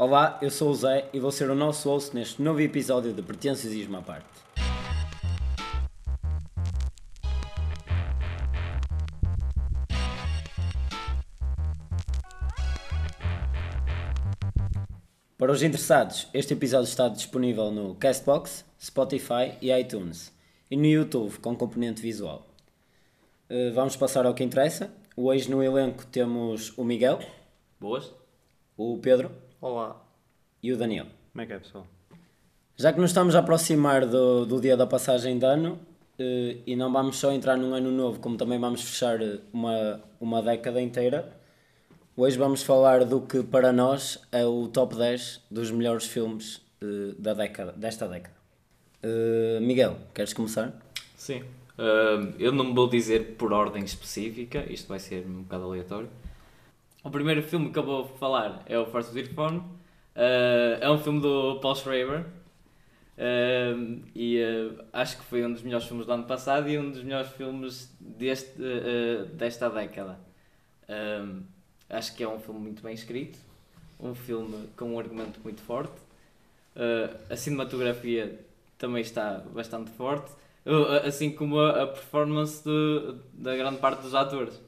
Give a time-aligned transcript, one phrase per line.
[0.00, 3.20] Olá, eu sou o Zé e vou ser o nosso host neste novo episódio de
[3.20, 4.28] Pretenciosismo à parte.
[15.36, 20.32] Para os interessados, este episódio está disponível no Castbox, Spotify e iTunes
[20.70, 22.46] e no YouTube com componente visual.
[23.50, 24.92] Eh, Vamos passar ao que interessa.
[25.16, 27.18] Hoje no elenco temos o Miguel,
[27.80, 28.12] Boas?
[28.76, 30.00] o Pedro Olá.
[30.62, 31.06] e o Daniel.
[31.32, 31.84] Como é que é, pessoal?
[32.76, 35.80] Já que nos estamos a aproximar do, do dia da passagem de ano
[36.16, 39.18] eh, e não vamos só entrar num ano novo, como também vamos fechar
[39.52, 41.36] uma, uma década inteira,
[42.16, 47.14] hoje vamos falar do que para nós é o top 10 dos melhores filmes eh,
[47.18, 48.36] da década, desta década.
[49.02, 50.72] Eh, Miguel, queres começar?
[51.16, 51.42] Sim.
[52.38, 56.08] Eu não vou dizer por ordem específica, isto vai ser um bocado aleatório.
[57.04, 59.60] O primeiro filme que eu vou falar é o First Reform.
[60.16, 62.26] Ah, é um filme do Paul Schraber.
[63.16, 66.90] Ahm, e ah, acho que foi um dos melhores filmes do ano passado e um
[66.90, 70.18] dos melhores filmes deste, ah, desta década.
[71.88, 73.38] Acho que é um filme muito bem escrito,
[73.98, 75.94] um filme com um argumento muito forte.
[77.30, 78.38] A cinematografia
[78.76, 80.30] também está bastante forte,
[80.64, 82.62] uh, assim como a, performance
[83.32, 84.60] da grande parte dos atores.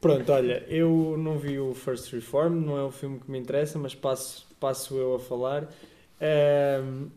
[0.00, 3.78] Pronto, olha, eu não vi o First Reform, não é o filme que me interessa,
[3.78, 5.68] mas passo, passo eu a falar.
[6.20, 7.10] Ahm,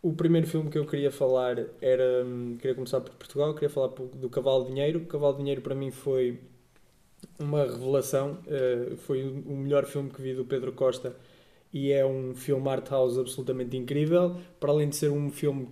[0.00, 2.24] o primeiro filme que eu queria falar era.
[2.60, 5.00] Queria começar por Portugal, queria falar do Cavalo Dinheiro.
[5.00, 6.38] O Cavalo Dinheiro para mim foi
[7.38, 11.16] uma revelação, eh, foi o o melhor filme que vi do Pedro Costa
[11.72, 15.68] e é um filme art house absolutamente incrível, para além de ser um filme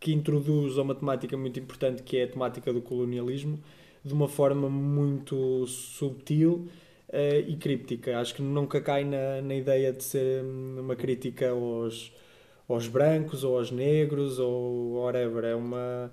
[0.00, 3.60] que introduz a uma temática muito importante que é a temática do colonialismo
[4.06, 6.68] de uma forma muito subtil
[7.08, 8.18] eh, e críptica.
[8.20, 12.12] Acho que nunca cai na, na ideia de ser hum, uma crítica aos,
[12.68, 15.44] aos brancos ou aos negros ou whatever.
[15.44, 16.12] É, uma,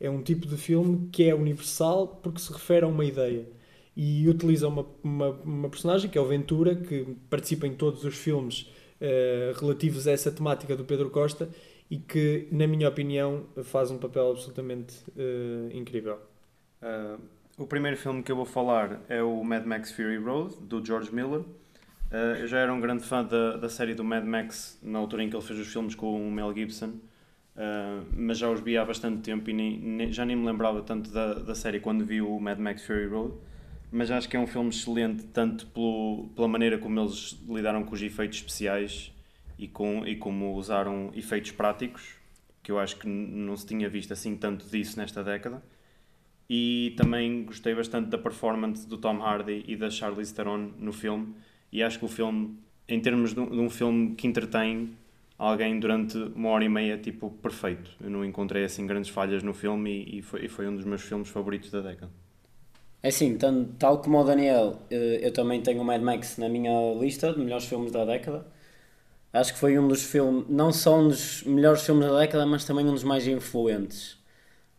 [0.00, 3.46] é um tipo de filme que é universal porque se refere a uma ideia
[3.96, 8.16] e utiliza uma, uma, uma personagem que é o Ventura, que participa em todos os
[8.16, 8.68] filmes
[9.00, 11.48] eh, relativos a essa temática do Pedro Costa
[11.90, 16.18] e que, na minha opinião, faz um papel absolutamente eh, incrível.
[16.84, 17.18] Uh,
[17.56, 21.14] o primeiro filme que eu vou falar é o Mad Max Fury Road, do George
[21.14, 21.40] Miller.
[21.40, 25.22] Uh, eu já era um grande fã da, da série do Mad Max na altura
[25.22, 26.88] em que ele fez os filmes com o Mel Gibson,
[27.56, 30.82] uh, mas já os vi há bastante tempo e nem, nem- já nem me lembrava
[30.82, 33.34] tanto da, da série quando vi o Mad Max Fury Road.
[33.90, 37.94] Mas acho que é um filme excelente, tanto pelo, pela maneira como eles lidaram com
[37.94, 39.12] os efeitos especiais
[39.56, 42.16] e, com, e como usaram efeitos práticos,
[42.60, 45.62] que eu acho que não se tinha visto assim tanto disso nesta década.
[46.48, 51.34] E também gostei bastante da performance do Tom Hardy e da Charlize Theron no filme.
[51.72, 54.96] E acho que o filme, em termos de um, de um filme que entretém
[55.38, 57.90] alguém durante uma hora e meia, tipo, perfeito.
[58.00, 60.84] Eu não encontrei assim grandes falhas no filme e, e foi, e foi um dos
[60.84, 62.12] meus filmes favoritos da década.
[63.02, 66.48] É assim, tan- tal como o Daniel, eh, eu também tenho o Mad Max na
[66.48, 68.46] minha lista de melhores filmes da década.
[69.32, 72.64] Acho que foi um dos filmes, não só um dos melhores filmes da década, mas
[72.66, 74.18] também um dos mais influentes.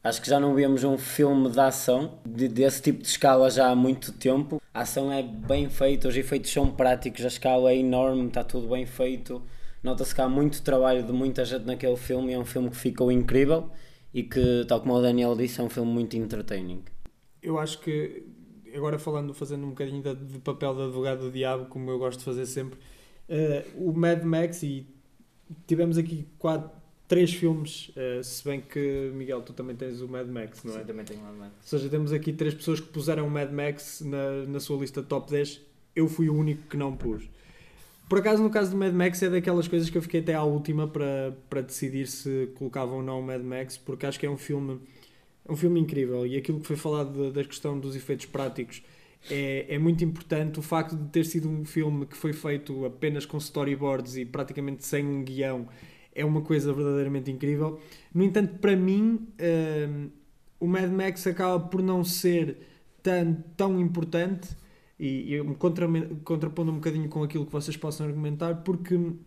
[0.05, 3.71] Acho que já não víamos um filme de ação de- desse tipo de escala já
[3.71, 4.61] há muito tempo.
[4.71, 8.67] A ação é bem feita, os efeitos são práticos, a escala é enorme, está tudo
[8.67, 9.41] bem feito.
[9.81, 13.11] Nota-se que há muito trabalho de muita gente naquele filme é um filme que ficou
[13.11, 13.71] incrível
[14.13, 16.83] e que, tal como o Daniel disse, é um filme muito entertaining.
[17.41, 18.27] Eu acho que,
[18.75, 22.19] agora falando, fazendo um bocadinho de, de papel de advogado do diabo, como eu gosto
[22.19, 22.77] de fazer sempre,
[23.27, 24.85] eh, o Mad Max, e
[25.65, 26.69] tivemos aqui quatro,
[27.07, 30.79] três filmes, eh, se bem que, Miguel, tu também tens o Mad Max, não é?
[30.79, 34.01] Sim, também tenho uma Ou seja, temos aqui três pessoas que puseram o Mad Max
[34.01, 35.61] na, na sua lista top 10.
[35.95, 37.29] Eu fui o único que não pus.
[38.09, 40.43] Por acaso, no caso do Mad Max, é daquelas coisas que eu fiquei até à
[40.43, 44.29] última para, para decidir se colocava ou não o Mad Max, porque acho que é
[44.29, 44.79] um filme,
[45.47, 46.25] um filme incrível.
[46.25, 48.83] E aquilo que foi falado da, da questão dos efeitos práticos
[49.29, 50.59] é, é muito importante.
[50.59, 54.85] O facto de ter sido um filme que foi feito apenas com storyboards e praticamente
[54.85, 55.67] sem um guião
[56.15, 57.79] é uma coisa verdadeiramente incrível.
[58.13, 59.27] No entanto, para mim,
[59.89, 60.09] hum,
[60.59, 62.57] o Mad Max acaba por não ser
[63.03, 64.55] tão, tão importante
[64.99, 65.87] e, eu me contra,
[66.23, 69.17] contrapondo um bocadinho com aquilo que vocês possam argumentar, porque o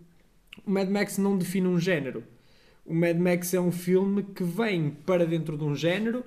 [0.66, 2.24] Mad Max não define um género.
[2.86, 6.24] O Mad Max é um filme que vem para dentro de um género,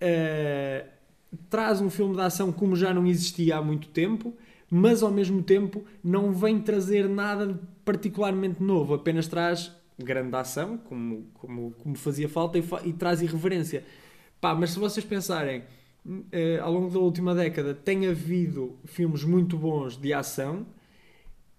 [0.00, 0.86] eh,
[1.50, 4.32] traz um filme de ação como já não existia há muito tempo,
[4.70, 11.26] mas ao mesmo tempo não vem trazer nada particularmente novo, apenas traz grande ação, como,
[11.34, 13.84] como, como fazia falta, e, fa- e traz irreverência.
[14.40, 15.64] Pá, mas se vocês pensarem,
[16.32, 20.66] eh, ao longo da última década tem havido filmes muito bons de ação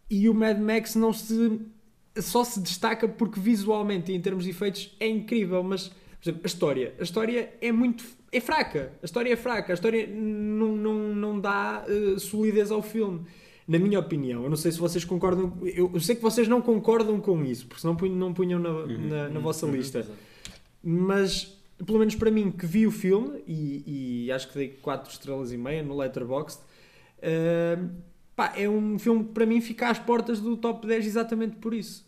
[0.10, 1.62] E o Mad Max não se
[2.19, 6.42] só se destaca porque visualmente e em termos de efeitos é incrível, mas por exemplo,
[6.44, 10.75] a história, a história é muito é fraca, a história é fraca, a história não,
[10.75, 13.22] não, não dá uh, solidez ao filme.
[13.68, 16.62] Na minha opinião, eu não sei se vocês concordam, eu, eu sei que vocês não
[16.62, 19.74] concordam com isso, porque senão punham, não punham na, uhum, na, na uhum, vossa uhum,
[19.74, 20.08] lista.
[20.81, 25.12] Mas pelo menos para mim que vi o filme e, e acho que dei 4
[25.12, 26.62] estrelas e meia no Letterboxd
[27.19, 27.90] uh,
[28.36, 31.74] pá, é um filme que para mim fica às portas do top 10 exatamente por
[31.74, 32.06] isso.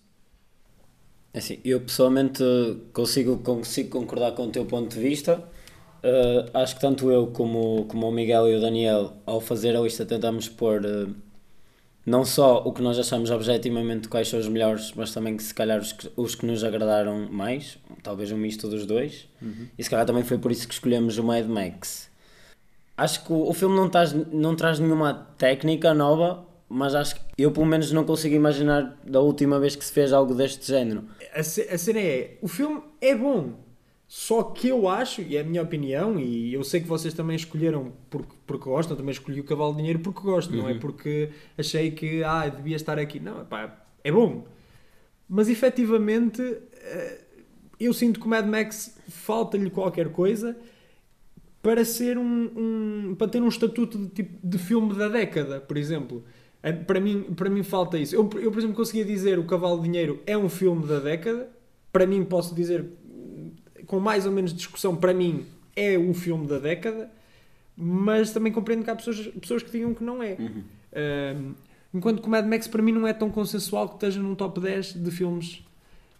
[1.33, 2.43] É assim, eu pessoalmente
[2.91, 5.43] consigo, consigo concordar com o teu ponto de vista.
[6.03, 9.81] Uh, acho que tanto eu como, como o Miguel e o Daniel ao fazer a
[9.81, 11.13] lista tentamos pôr uh,
[12.05, 15.53] não só o que nós achamos objetivamente quais são os melhores, mas também que se
[15.53, 19.67] calhar os que, os que nos agradaram mais, talvez um misto dos dois, uhum.
[19.77, 22.09] e se calhar também foi por isso que escolhemos o Mad Max.
[22.97, 27.21] Acho que o, o filme não traz, não traz nenhuma técnica nova, mas acho que
[27.37, 31.05] eu pelo menos não consigo imaginar da última vez que se fez algo deste género.
[31.33, 33.53] A, a cena é, o filme é bom,
[34.11, 37.35] só que eu acho, e é a minha opinião, e eu sei que vocês também
[37.35, 40.63] escolheram porque, porque gostam, também escolhi o Cavalo de Dinheiro porque gosto, uhum.
[40.63, 40.79] não é uhum.
[40.79, 43.19] porque achei que ah, devia estar aqui.
[43.19, 44.47] Não, pá, é bom.
[45.29, 47.21] Mas efetivamente eh,
[47.79, 50.57] eu sinto que o Mad Max falta-lhe qualquer coisa
[51.61, 55.77] para ser um, um, para ter um estatuto de, tipo, de filme da década, por
[55.77, 56.23] exemplo.
[56.63, 58.15] Eh, para mim, para mim falta isso.
[58.15, 61.47] Eu, eu, por exemplo, conseguia dizer o Cavalo de Dinheiro é um filme da década.
[61.91, 62.87] Para mim, posso dizer
[63.89, 67.11] com mais ou menos discussão, para mim, é o filme da década,
[67.75, 70.37] mas também compreendo que há pessoas, pessoas que digam que não é.
[70.39, 70.63] Uhum.
[70.93, 71.55] Um,
[71.95, 74.59] enquanto que o Mad Max, para mim, não é tão consensual que esteja num top
[74.59, 75.63] 10 de filmes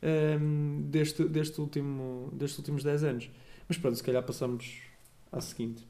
[0.02, 3.30] um, deste, deste último, destes últimos 10 anos.
[3.68, 4.82] Mas pronto, se calhar passamos
[5.32, 5.86] à seguinte.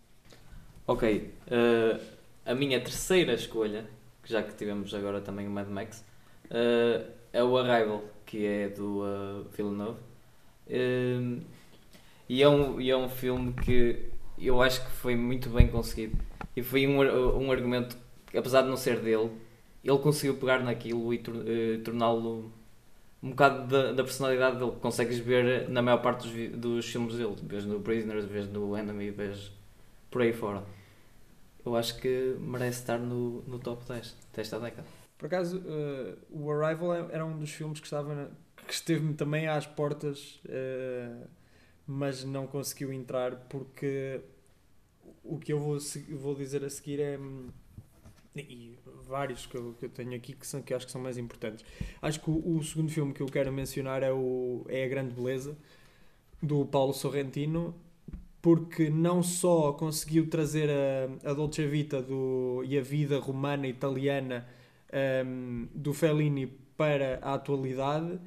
[0.86, 1.34] Ok.
[1.48, 1.98] Uh,
[2.46, 3.86] a minha terceira escolha,
[4.26, 6.04] já que tivemos agora também o Mad Max,
[6.52, 10.00] uh, é o Arrival, que é do uh, Villeneuve.
[10.68, 11.42] Uh,
[12.30, 16.18] e é um, e é um filme que eu acho que foi muito bem conseguido.
[16.56, 17.98] E foi um, um argumento
[18.38, 19.32] apesar de não ser dele,
[19.84, 22.52] ele conseguiu pegar naquilo e tor uh, torná-lo
[23.22, 24.74] um bocado da, da, personalidade dele.
[24.82, 27.36] Consegues ver na maior parte dos, dos filmes dele.
[27.44, 29.52] Vês no Prisoners, vês no Enemy, vês
[30.10, 30.64] por aí fora.
[31.66, 34.88] Eu acho que merece estar no, no top 10 desta década.
[35.18, 38.28] Por acaso, uh, o Arrival é, era um dos filmes que estava na,
[38.66, 41.28] que esteve-me também às portas uh,
[41.92, 44.22] mas não conseguiu entrar porque
[45.24, 45.80] o que eu vou,
[46.20, 47.20] vou dizer a seguir é
[48.36, 48.78] e
[49.08, 51.66] vários que eu, que eu tenho aqui que, são, que acho que são mais importantes.
[52.00, 55.16] Acho que o, o, segundo filme que eu quero mencionar é, o, é A Grande
[55.16, 55.58] Beleza,
[56.42, 57.76] do Paulo Sorrentino,
[58.40, 64.48] porque não só conseguiu trazer a, a Dolce Vita do, e a vida romana italiana
[65.26, 66.48] um, do Fellini
[66.78, 68.20] para a atualidade,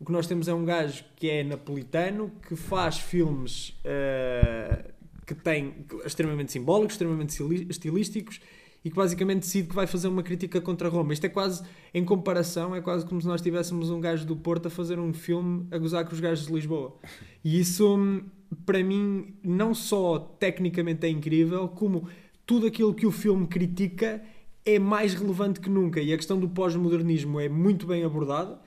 [0.00, 4.90] o que nós temos é um gajo que é napolitano, que faz filmes uh,
[5.26, 5.74] que têm
[6.06, 7.38] extremamente simbólicos, extremamente
[7.68, 8.40] estilísticos
[8.82, 11.12] e que basicamente decide que vai fazer uma crítica contra Roma.
[11.12, 11.62] Isto é quase,
[11.92, 15.12] em comparação, é quase como se nós tivéssemos um gajo do Porto a fazer um
[15.12, 16.96] filme a gozar com os gajos de Lisboa.
[17.44, 18.22] E isso,
[18.64, 22.08] para mim, não só tecnicamente é incrível, como
[22.46, 24.22] tudo aquilo que o filme critica
[24.64, 26.00] é mais relevante que nunca.
[26.00, 28.58] E a questão do pós-modernismo é muito bem abordada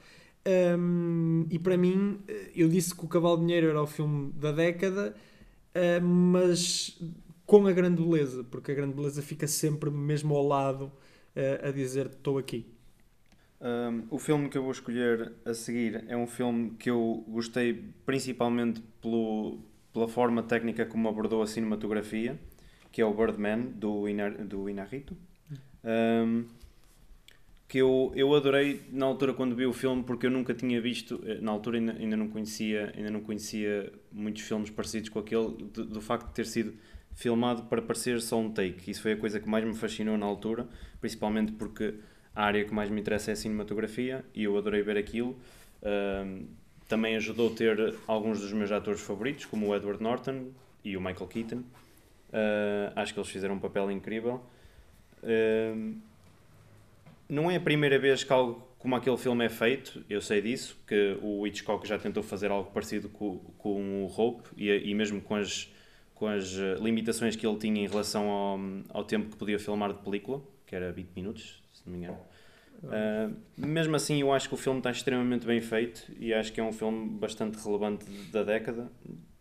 [0.45, 2.19] um, e para mim,
[2.55, 5.15] eu disse que o Cavalo de Dinheiro era o filme da década,
[5.75, 6.99] uh, mas
[7.45, 11.71] com a grande beleza, porque a grande beleza fica sempre mesmo ao lado uh, a
[11.71, 12.65] dizer estou aqui.
[13.61, 17.93] Um, o filme que eu vou escolher a seguir é um filme que eu gostei
[18.05, 19.59] principalmente pelo,
[19.93, 22.37] pela forma técnica como abordou a cinematografia,
[22.91, 25.15] que é o Birdman, do, Inar, do Inarrito.
[25.81, 26.45] Um,
[27.73, 31.19] que eu, eu adorei na altura quando vi o filme porque eu nunca tinha visto,
[31.25, 35.47] eh, na altura ainda, ainda não conhecia ainda não conhecia muitos filmes parecidos com aquele,
[35.73, 36.75] do, do facto de ter sido
[37.15, 38.91] filmado para parecer só um take.
[38.91, 40.67] Isso foi a coisa que mais me fascinou na altura,
[41.01, 41.95] principalmente porque
[42.35, 45.31] a área que mais me interessa é a cinematografia e eu adorei ver aquilo.
[45.81, 46.45] Uh,
[46.87, 50.51] também ajudou a ter alguns dos meus atores favoritos, como o Edward Norton
[50.85, 51.57] e o Michael Keaton.
[51.57, 54.43] Uh, acho que eles fizeram um papel incrível.
[55.23, 56.12] Uh,
[57.33, 60.77] não é a primeira vez que algo como aquele filme é feito, eu sei disso,
[60.85, 65.21] que o Hitchcock já tentou fazer algo parecido com, com o Hope e, e mesmo
[65.21, 65.73] com as,
[66.13, 68.59] com as eh, limitações que ele tinha em relação ao,
[68.89, 72.19] ao tempo que podia filmar de película, que era 20 minutos, se não me engano.
[72.83, 76.59] Uh, mesmo assim, eu acho que o filme está extremamente bem feito e acho que
[76.59, 78.91] é um filme bastante relevante da década,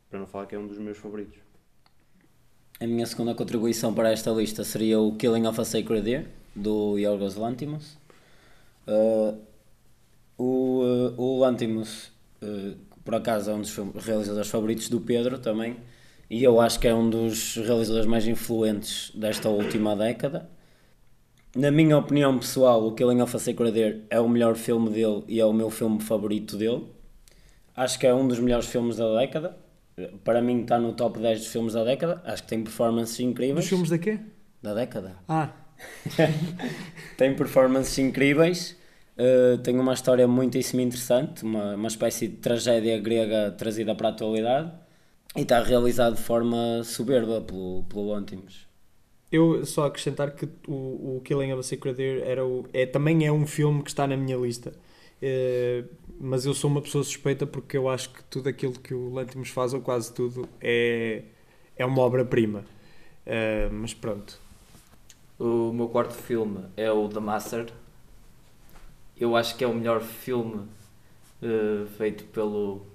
[0.08, 1.40] para não falar que é um dos meus favoritos.
[2.78, 6.98] A minha segunda contribuição para esta lista seria o Killing of a Sacred Deer do
[6.98, 7.96] Yorgos Lantimos.
[8.86, 9.38] Uh,
[10.36, 12.10] o, uh, o Lantimos,
[12.42, 15.76] uh, por acaso, é um dos realizadores favoritos do Pedro também,
[16.28, 20.48] e eu acho que é um dos realizadores mais influentes desta última década.
[21.54, 25.22] Na minha opinião pessoal, o Killing of a Sacred Deer é o melhor filme dele
[25.28, 26.86] e é o meu filme favorito dele.
[27.76, 29.58] Acho que é um dos melhores filmes da década.
[30.24, 32.22] Para mim está no top 10 dos filmes da década.
[32.24, 33.56] Acho que tem performances incríveis.
[33.56, 34.18] Dos filmes da quê?
[34.62, 35.16] Da década.
[35.28, 35.50] Ah,
[37.16, 38.76] tem performances incríveis,
[39.16, 44.10] uh, tem uma história muitíssimo interessante, uma, uma espécie de tragédia grega trazida para a
[44.12, 44.72] atualidade
[45.36, 48.66] e está realizado de forma soberba pelo, pelo Lantimos.
[49.30, 53.26] eu só acrescentar que o, o Killing of a Sacred Deer era o, é, também
[53.26, 54.72] é um filme que está na minha lista.
[55.22, 55.84] Eh,
[56.20, 59.50] mas eu sou uma pessoa suspeita porque eu acho que tudo aquilo que o Lantimos
[59.50, 61.22] faz, ou quase tudo, é,
[61.76, 62.64] é uma obra-prima.
[63.26, 64.40] Eh, mas pronto.
[65.44, 67.66] O meu quarto filme é o The Master.
[69.18, 70.68] Eu acho que é o melhor filme
[71.42, 72.86] eh, feito pelo.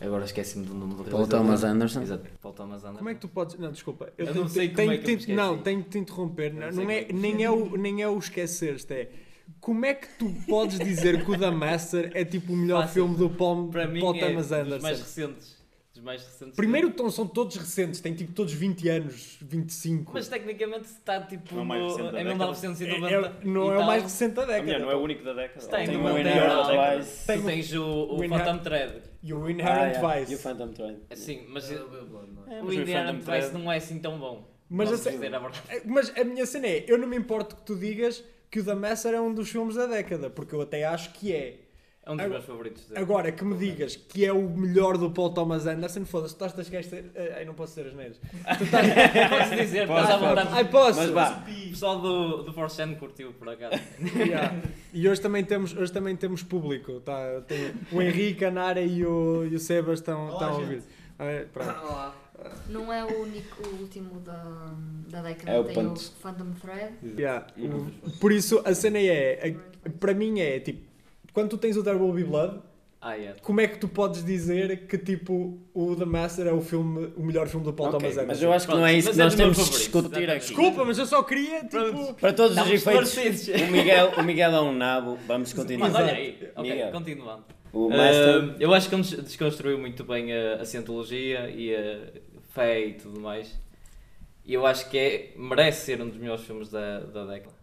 [0.00, 1.26] Agora esqueci-me do nome do Paul.
[1.26, 2.02] Thomas Anderson.
[2.02, 2.98] Exato, Paul Thomas Anderson.
[2.98, 3.58] Como é que tu podes.
[3.58, 4.12] Não, desculpa.
[4.16, 5.36] Eu tenho- não sei tenho- como é que eu tenho-.
[5.36, 6.54] Não, tenho que te interromper.
[6.54, 8.94] Eu Não, não é, é nem, é o, nem é o esquecer-te.
[8.94, 9.10] É
[9.60, 12.94] como é que tu podes dizer que o The Master é tipo o melhor Fácil.
[13.02, 14.82] filme do Paul, Para mim Paul é Thomas dos Anderson?
[14.82, 15.59] mais recentes.
[16.00, 16.56] Dos mais recentes.
[16.56, 20.12] Primeiro são todos recentes, têm tipo todos 20 anos, 25.
[20.14, 22.24] Mas tecnicamente está tipo Não é o mais no- recente da década.
[22.24, 23.08] 1990.
[23.10, 24.62] É- é- não é o mais recente da década.
[24.62, 25.66] mulher não é o único da década.
[25.66, 26.98] Tem, o Inherent.
[26.98, 27.26] Vice.
[27.26, 28.94] Tem tens o, o Phantom Thread.
[29.22, 30.32] E o Ah, Inherent yeah, Vice.
[30.32, 30.98] E o Phantom Thread.
[31.14, 31.86] Sim, mas É o
[32.48, 32.56] é?
[32.56, 34.48] É, Inherent Vice não é assim tão bom.
[34.70, 35.12] Mas a.
[35.84, 38.74] Mas a minha cena é, eu não me importo que tu digas que o The
[38.74, 41.56] Master é um dos filmes da década, porque eu até acho que é.
[42.02, 42.84] É um dos Agora- meus favoritos.
[42.86, 43.00] dele.
[43.00, 46.58] Agora, que me digas que é o melhor do Paul Thomas Anderson, foda-se, tu estás
[46.58, 47.10] a esquecer.
[47.36, 48.18] Ai, não posso ser as neiras.
[48.60, 49.28] Estás...
[49.28, 50.48] Posso dizer, Pode, estás à vontade.
[50.50, 50.98] Ai, posso!
[50.98, 53.80] Mas vá, O pessoal do, do Force Chan curtiu, por acaso.
[54.16, 54.56] Yeah.
[54.94, 57.00] E hoje também temos, hoje também temos público.
[57.00, 57.42] Tá?
[57.46, 60.82] Tem o Henrique, a Nara e o, e o Sebas estão, estão a ouvir.
[61.18, 61.82] Ah.
[61.84, 62.14] Olá.
[62.70, 64.72] Não é o único, o último da,
[65.10, 65.50] da década.
[65.52, 66.94] É o tem o Phantom Thread.
[67.18, 67.46] Yeah.
[68.20, 69.54] Por isso, a cena é,
[69.84, 70.89] a- para mim é tipo,
[71.32, 72.60] quando tu tens o There Will Be Blood,
[73.00, 73.34] Ah, é.
[73.42, 77.22] como é que tu podes dizer que tipo o The Master é o filme, o
[77.22, 78.26] melhor filme do Paul ok, Thomas Anderson?
[78.28, 80.06] mas eu acho que não é isso mas que é nós meu temos favorito, discutir
[80.06, 80.30] exatamente.
[80.36, 80.46] aqui.
[80.46, 82.14] Desculpa, mas eu só queria tipo.
[82.14, 85.88] Para todos os efeitos, o Miguel, o Miguel é um nabo, vamos continuar.
[85.90, 86.48] Mas olha aí.
[86.54, 86.92] Ok, Miguel.
[86.92, 87.44] continuando.
[87.72, 91.72] O Master, Ah, eu acho que ele des- desconstruiu muito bem a, a cientologia e
[91.74, 92.00] a
[92.52, 93.56] fé e tudo mais.
[94.44, 97.54] E eu acho que é, merece ser um dos melhores filmes da, da década.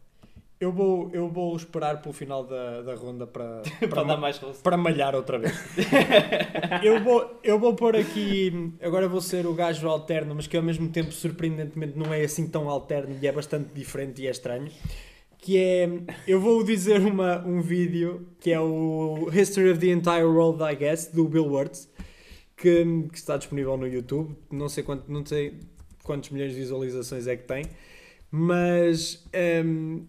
[0.59, 4.17] Eu vou, eu vou esperar pelo final da, da ronda para, Para para, dar ma-
[4.17, 4.63] mais rosto.
[4.63, 5.53] para malhar outra vez.
[6.83, 8.73] eu, vou, eu vou pôr aqui.
[8.81, 12.47] Agora vou ser o gajo alterno, mas que ao mesmo tempo, surpreendentemente, não é assim
[12.47, 14.71] tão alterno e é bastante diferente e é estranho.
[15.37, 15.89] Que é.
[16.27, 20.75] Eu vou dizer uma, um vídeo que é o History of the Entire World, I
[20.75, 21.87] guess, do Bill Wurtz,
[22.55, 24.35] que, que está disponível no YouTube.
[24.51, 25.59] Não sei, quanto, não sei
[26.03, 27.63] quantos milhões de visualizações é que tem,
[28.31, 29.23] mas.
[29.63, 30.03] hum,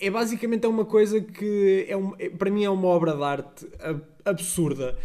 [0.00, 3.22] é basicamente é uma coisa que é um- é- para mim é uma obra de
[3.22, 3.66] arte
[4.24, 4.96] absurda.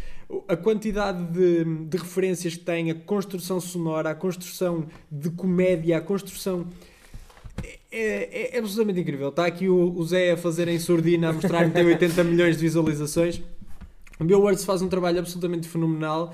[0.47, 6.01] A quantidade de, de referências que tem, a construção sonora, a construção de comédia, a
[6.01, 6.67] construção.
[7.91, 9.29] É, é- é absolutamente incrível.
[9.29, 12.55] Está aqui o, o Zé a fazer em surdina, a mostrar que tem 80 milhões
[12.57, 13.41] de visualizações.
[14.19, 16.33] O Bill Wurtz faz um trabalho absolutamente fenomenal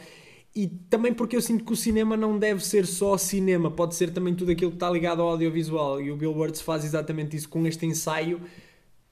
[0.56, 4.12] e também porque eu sinto que o cinema não deve ser só cinema, pode ser
[4.12, 7.50] também tudo aquilo que está ligado ao audiovisual e o Bill Wurtz faz exatamente isso
[7.50, 8.42] com este ensaio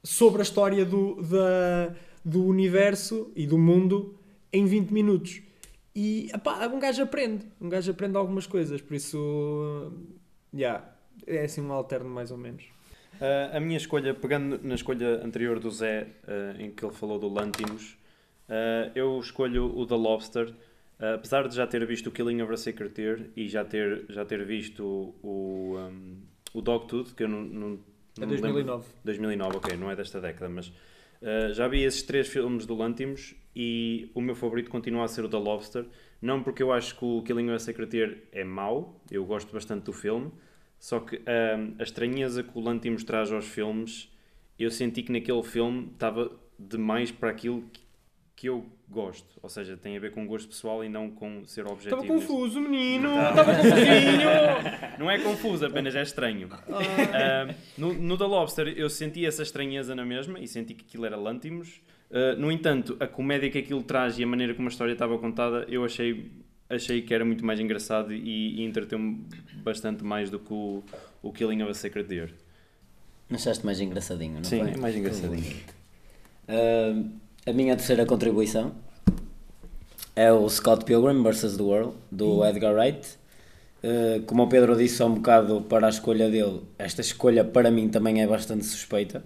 [0.02, 4.16] sobre a história do, da, do universo e do mundo
[4.54, 5.42] em 20 minutos.
[5.94, 9.92] E epá, um gajo aprende, um gajo aprende algumas coisas, por isso,
[10.54, 10.84] yeah,
[11.28, 12.64] é assim um alterno mais ou menos.
[13.16, 17.20] Uh, a minha escolha, pegando na escolha anterior do Zé, uh, em que ele falou
[17.20, 17.98] do Lantimos,
[18.50, 20.54] uh, eu escolho o The Lobster.
[21.16, 24.24] Apesar de já ter visto o Killing of a Sacred Deer e já ter, já
[24.24, 24.84] ter visto
[25.22, 26.18] o, um,
[26.54, 27.80] o Dogtooth, que eu não, não,
[28.18, 28.86] É não lembro- 2009.
[29.04, 33.36] 2009, ok, não é desta década, mas uh, já vi esses três filmes do Lantimos
[33.56, 35.86] e o meu favorito continua a ser o The Lobster.
[36.22, 39.52] Não porque eu acho que o Killing of a Sacred Deer é mau, eu gosto
[39.52, 40.32] bastante do filme,
[40.80, 44.10] só que um, a estranheza que o Lantimos traz aos filmes,
[44.58, 47.82] eu senti que naquele filme estava demais para aquilo que,
[48.44, 49.40] que eu gosto.
[49.42, 52.02] Ou seja, tem a ver com gosto pessoal e não com ser objetivo.
[52.02, 53.08] Estava confuso, menino!
[53.18, 55.00] Estava confusinho!
[55.00, 56.50] Não é confuso, apenas é estranho.
[56.52, 61.06] Ah, no, no The Lobster eu senti essa estranheza na mesma e senti que aquilo
[61.06, 61.82] era Lantimos.
[62.12, 65.18] Ah, no entanto, a comédia que aquilo traz e a maneira como a história estava
[65.18, 66.30] contada, eu achei,
[66.70, 69.26] achei que era muito mais engraçado e, e entreteu-me
[69.64, 70.84] bastante mais do que o,
[71.22, 72.34] o Killing of a Sacred Deer.
[73.32, 74.72] achaste mais engraçadinho, não Sim, foi?
[74.72, 75.56] é mais engraçadinho.
[76.46, 78.74] Uh, a minha terceira contribuição
[80.16, 81.58] é o Scott Pilgrim vs.
[81.58, 83.18] The World, do Edgar Wright.
[83.84, 87.70] Uh, como o Pedro disse há um bocado para a escolha dele, esta escolha para
[87.70, 89.26] mim também é bastante suspeita,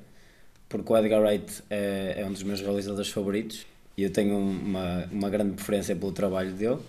[0.68, 5.08] porque o Edgar Wright é, é um dos meus realizadores favoritos e eu tenho uma,
[5.12, 6.80] uma grande preferência pelo trabalho dele.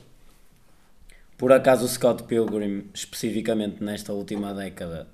[1.37, 5.06] Por acaso o Scott Pilgrim, especificamente nesta última década,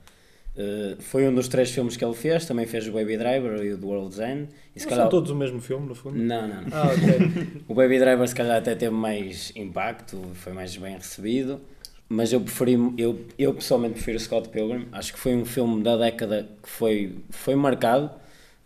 [0.57, 3.73] uh, foi um dos três filmes que ele fez, também fez o Baby Driver e
[3.73, 4.49] o The World's End.
[4.75, 5.05] E se calhar...
[5.05, 6.19] São todos o mesmo filme, no fundo?
[6.19, 6.63] Não, não.
[6.63, 6.69] não.
[6.73, 7.63] Ah, ok.
[7.69, 11.61] o Baby Driver se calhar até teve mais impacto, foi mais bem recebido,
[12.09, 15.83] mas eu preferi, eu, eu pessoalmente prefiro o Scott Pilgrim, acho que foi um filme
[15.83, 18.11] da década que foi, foi marcado,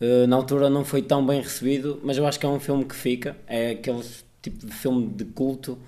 [0.01, 2.85] uh, na altura não foi tão bem recebido, mas eu acho que é um filme
[2.85, 4.03] que fica, é aquele
[4.43, 5.79] tipo de filme de culto,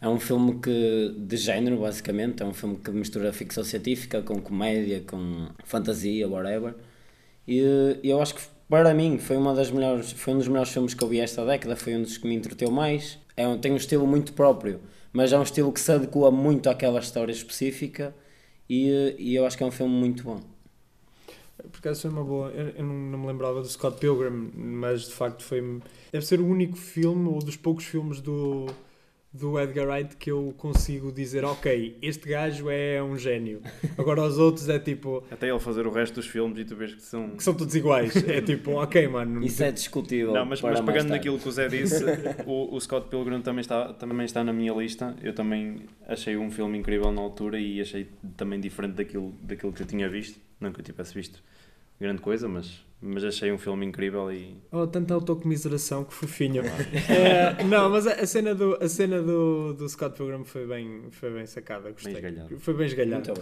[0.00, 2.42] é um filme que, de género, basicamente.
[2.42, 6.74] É um filme que mistura ficção científica com comédia, com fantasia, whatever.
[7.48, 10.94] E eu acho que, para mim, foi, uma das melhores, foi um dos melhores filmes
[10.94, 11.76] que eu vi esta década.
[11.76, 13.18] Foi um dos que me entreteu mais.
[13.36, 14.80] É um, tem um estilo muito próprio,
[15.12, 18.14] mas é um estilo que se adequa muito àquela história específica.
[18.68, 20.40] E, e eu acho que é um filme muito bom.
[21.72, 22.50] Porque essa foi uma boa.
[22.50, 25.80] Eu, eu não, não, me lembrava do Scott Pilgrim, mas de facto foi.
[26.12, 28.66] Deve ser o único filme, ou dos poucos filmes do
[29.38, 33.60] do Edgar Wright que eu consigo dizer, ok, este gajo é um gênio.
[33.96, 35.22] Agora os outros é tipo.
[35.30, 37.30] Até ele fazer o resto dos filmes e tu vês que são.
[37.30, 38.16] Que são todos iguais.
[38.28, 39.44] É tipo, ok, mano.
[39.44, 40.32] Isso é discutível.
[40.32, 42.02] Não, mas, mas pegando naquilo que o Zé disse,
[42.46, 45.14] o, o Scott Pilgrim também está, também está na minha lista.
[45.22, 49.82] Eu também achei um filme incrível na altura e achei também diferente daquilo, daquilo que
[49.82, 50.40] eu tinha visto.
[50.58, 51.42] Não que eu tivesse visto
[51.98, 54.56] grande coisa, mas mas achei um filme incrível e.
[54.72, 56.62] Oh, tanta autocomiseração, que fofinho.
[57.08, 61.30] é, não, mas a, cena, do, a cena do, do Scott Pilgrim foi bem, foi
[61.30, 62.14] bem sacada, gostei.
[62.14, 62.58] Bem esgalhado.
[62.58, 63.32] Foi bem esgalhado.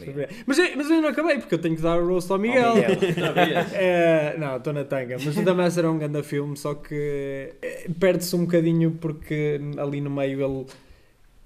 [0.44, 2.72] Mas, mas eu não acabei, porque eu tenho que dar o roast ao Miguel.
[2.72, 3.64] Oh, Miguel.
[3.74, 5.16] é, não, estou na tanga.
[5.24, 10.00] Mas o Damas era um grande filme, só que é, perde-se um bocadinho porque ali
[10.00, 10.66] no meio ele.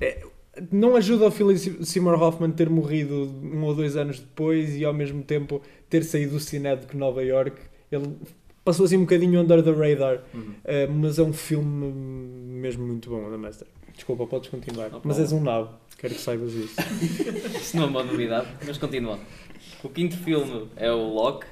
[0.01, 0.27] É,
[0.71, 4.93] não ajuda o Philip Seymour Hoffman ter morrido um ou dois anos depois e ao
[4.93, 8.17] mesmo tempo ter saído do Cinético Nova York ele
[8.65, 10.41] passou assim um bocadinho under the radar, uhum.
[10.41, 13.67] uh, mas é um filme mesmo muito bom, da Master.
[13.95, 14.91] Desculpa, podes continuar.
[14.93, 16.77] Oh, mas és um nabo, quero que saibas isso.
[17.57, 19.19] isso não é uma novidade, mas continua.
[19.83, 21.47] O quinto filme é o Locke,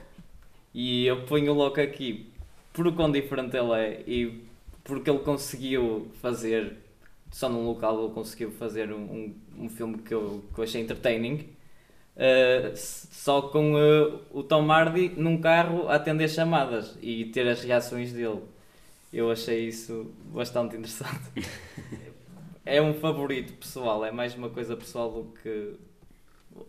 [0.74, 2.26] e eu ponho o Locke aqui
[2.74, 4.42] por o quão diferente ele é e
[4.84, 6.76] porque ele conseguiu fazer,
[7.36, 10.80] só num local, ele conseguiu fazer um, um, um filme que eu, que eu achei
[10.80, 11.54] entertaining
[12.16, 17.62] Uh, só com uh, o Tom Hardy num carro a atender chamadas e ter as
[17.62, 18.40] reações dele.
[19.12, 21.46] Eu achei isso bastante interessante.
[22.64, 25.74] é um favorito pessoal, é mais uma coisa pessoal do que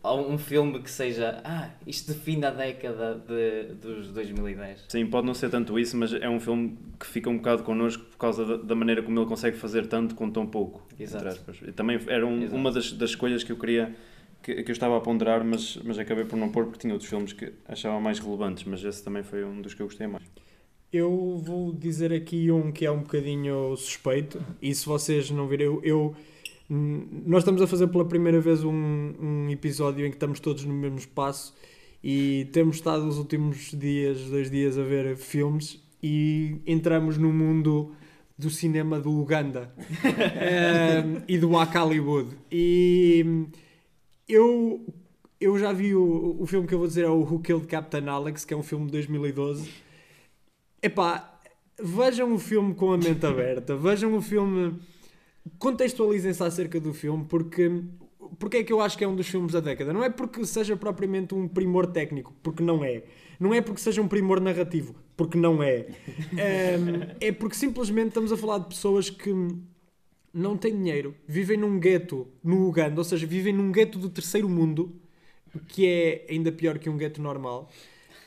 [0.04, 4.86] um filme que seja ah, isto define a década de, dos 2010.
[4.88, 8.04] Sim, pode não ser tanto isso, mas é um filme que fica um bocado connosco
[8.04, 10.88] por causa da, da maneira como ele consegue fazer tanto com tão pouco.
[11.00, 11.40] Exato.
[11.74, 13.96] Também era um, uma das, das escolhas que eu queria
[14.42, 17.10] que, que eu estava a ponderar, mas, mas acabei por não pôr porque tinha outros
[17.10, 20.24] filmes que achava mais relevantes, mas esse também foi um dos que eu gostei mais.
[20.92, 25.68] Eu vou dizer aqui um que é um bocadinho suspeito, e se vocês não virem,
[25.68, 26.16] eu, eu
[26.70, 30.74] nós estamos a fazer pela primeira vez um, um episódio em que estamos todos no
[30.74, 31.56] mesmo espaço
[32.04, 37.96] e temos estado os últimos dias, dois dias, a ver filmes e entramos no mundo
[38.38, 42.38] do cinema do Uganda um, e do Hollywood.
[42.52, 43.48] E
[44.28, 44.86] eu,
[45.40, 48.08] eu já vi o, o filme que eu vou dizer é o Who Killed Captain
[48.08, 49.70] Alex, que é um filme de 2012.
[50.84, 51.40] Epá,
[51.82, 54.80] vejam o filme com a mente aberta, vejam o filme,
[55.58, 57.84] contextualizem-se acerca do filme, porque,
[58.40, 59.94] porque é que eu acho que é um dos filmes da década.
[59.94, 63.04] Não é porque seja propriamente um primor técnico, porque não é.
[63.40, 65.88] Não é porque seja um primor narrativo, porque não é.
[66.38, 69.32] é, é porque simplesmente estamos a falar de pessoas que
[70.34, 74.48] não têm dinheiro, vivem num gueto no Uganda, ou seja, vivem num gueto do terceiro
[74.48, 74.96] mundo,
[75.68, 77.70] que é ainda pior que um gueto normal,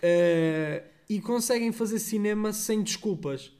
[0.02, 3.52] uh, e conseguem fazer cinema sem desculpas.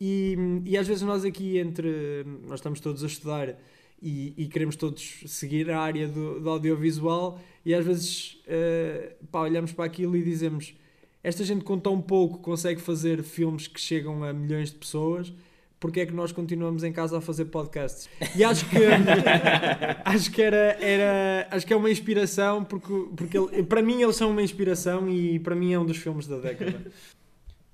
[0.00, 2.24] E, e às vezes nós aqui entre.
[2.46, 3.56] Nós estamos todos a estudar
[4.00, 9.40] e, e queremos todos seguir a área do, do audiovisual, e às vezes uh, pá,
[9.40, 10.74] olhamos para aquilo e dizemos:
[11.22, 15.32] esta gente com tão pouco consegue fazer filmes que chegam a milhões de pessoas
[15.78, 18.08] porque é que nós continuamos em casa a fazer podcasts.
[18.34, 18.78] E acho que
[20.04, 24.16] acho que era, era acho que é uma inspiração porque, porque ele, para mim eles
[24.16, 26.90] são uma inspiração e para mim é um dos filmes da década.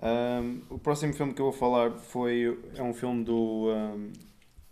[0.03, 4.11] Um, o próximo filme que eu vou falar foi é um filme do um,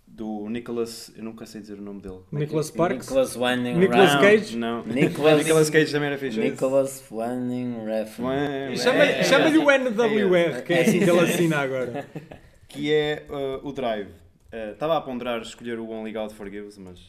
[0.05, 1.13] do Nicholas.
[1.17, 2.19] Eu nunca sei dizer o nome dele.
[2.33, 3.07] Nicholas Sparks.
[3.09, 4.21] Nicholas Winding Nicolas Refn.
[4.23, 4.57] Cage.
[4.57, 4.83] Não.
[4.87, 6.41] Nicholas- Nicolas Cage também era fixe.
[6.41, 8.27] Nicholas Winding Refn.
[8.29, 12.07] É, Chama-lhe é, chama-lhe o é, NWR, que é assim que ele assina agora.
[12.73, 14.07] Que é uh, o Drive.
[14.53, 17.01] Uh, Estava a ponderar escolher o Only God Forgives, mas.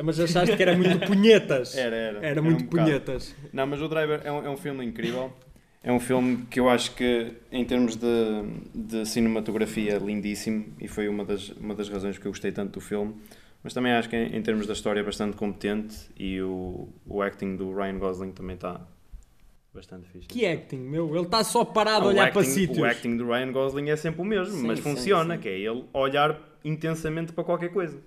[0.00, 1.76] Mas achaste que era muito punhetas.
[1.76, 2.24] Era, era.
[2.24, 3.34] Era muito um punhetas.
[3.52, 5.32] Não, mas o Driver é um, é um filme incrível.
[5.88, 8.06] É um filme que eu acho que, em termos de,
[8.74, 12.72] de cinematografia, é lindíssimo e foi uma das, uma das razões que eu gostei tanto
[12.72, 13.14] do filme.
[13.64, 17.22] Mas também acho que, em, em termos da história, é bastante competente e o, o
[17.22, 18.86] acting do Ryan Gosling também está
[19.72, 20.28] bastante fixe.
[20.28, 21.08] Que acting, meu.
[21.16, 22.78] Ele está só parado a Ah, o olhar acting, para sítios.
[22.78, 25.40] O acting do Ryan Gosling é sempre o mesmo, Sim, mas sim, funciona, sim.
[25.40, 27.98] que é ele olhar intensamente para qualquer coisa.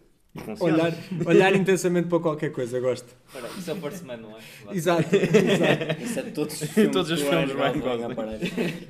[0.61, 0.93] Olhar,
[1.25, 3.13] olhar intensamente para qualquer coisa, gosto.
[3.27, 4.41] Espera, isso é o First Man, não é?
[4.73, 6.01] Exato, exato.
[6.03, 6.91] Isso é de todos os filmes.
[6.93, 8.87] Todos os filmes Ryan Gosling.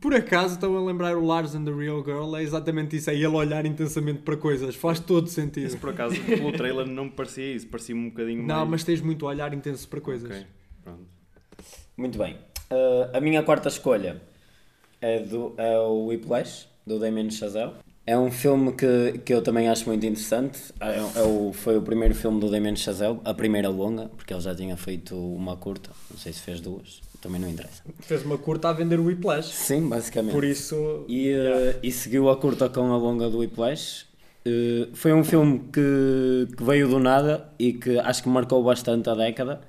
[0.00, 3.14] Por acaso estão a lembrar o Lars and the Real Girl, é exatamente isso, é
[3.14, 5.66] ele olhar intensamente para coisas, faz todo sentido.
[5.66, 8.48] Isso por acaso, pelo trailer, não me parecia isso, parecia-me um bocadinho mais.
[8.48, 10.30] Não, mas tens muito olhar intenso para coisas.
[10.30, 10.46] Ok,
[10.84, 11.06] pronto.
[11.96, 12.34] Muito bem.
[12.70, 14.20] Uh, a minha quarta escolha
[15.00, 17.72] é, do, é o Whiplash, do Damien Chazelle.
[18.06, 20.72] É um filme que, que eu também acho muito interessante.
[20.78, 24.40] É, é o, foi o primeiro filme do Damien Chazelle, a primeira longa, porque ele
[24.40, 25.90] já tinha feito uma curta.
[26.08, 27.82] Não sei se fez duas, também não interessa.
[27.98, 29.52] Fez uma curta a vender o Whiplash.
[29.52, 30.32] Sim, basicamente.
[30.32, 31.04] Por isso.
[31.08, 34.06] E, uh, e seguiu a curta com a longa do Whiplash.
[34.46, 39.10] Uh, foi um filme que, que veio do nada e que acho que marcou bastante
[39.10, 39.62] a década.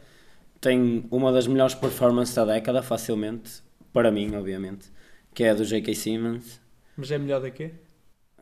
[0.62, 4.92] Tem uma das melhores performances da década, facilmente, para mim, obviamente,
[5.34, 5.96] que é a do J.K.
[5.96, 6.62] Simmons,
[6.96, 7.72] Mas é melhor daqui?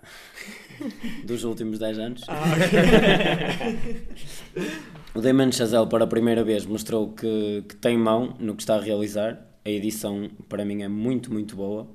[1.23, 2.23] dos últimos 10 anos.
[2.27, 2.43] Ah,
[5.15, 8.75] O Damon Chazelle, para a primeira vez, mostrou que, que tem mão no que está
[8.75, 9.47] a realizar.
[9.63, 11.87] A edição, para mim, é muito, muito boa.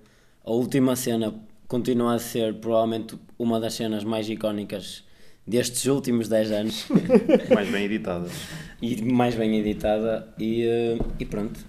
[0.42, 1.34] A última cena
[1.68, 5.04] continua a ser, provavelmente, uma das cenas mais icónicas
[5.46, 6.86] destes últimos 10 anos.
[7.54, 8.32] Mais bem editadas.
[8.80, 10.26] e mais bem editada.
[10.38, 11.60] E, eh, e pronto.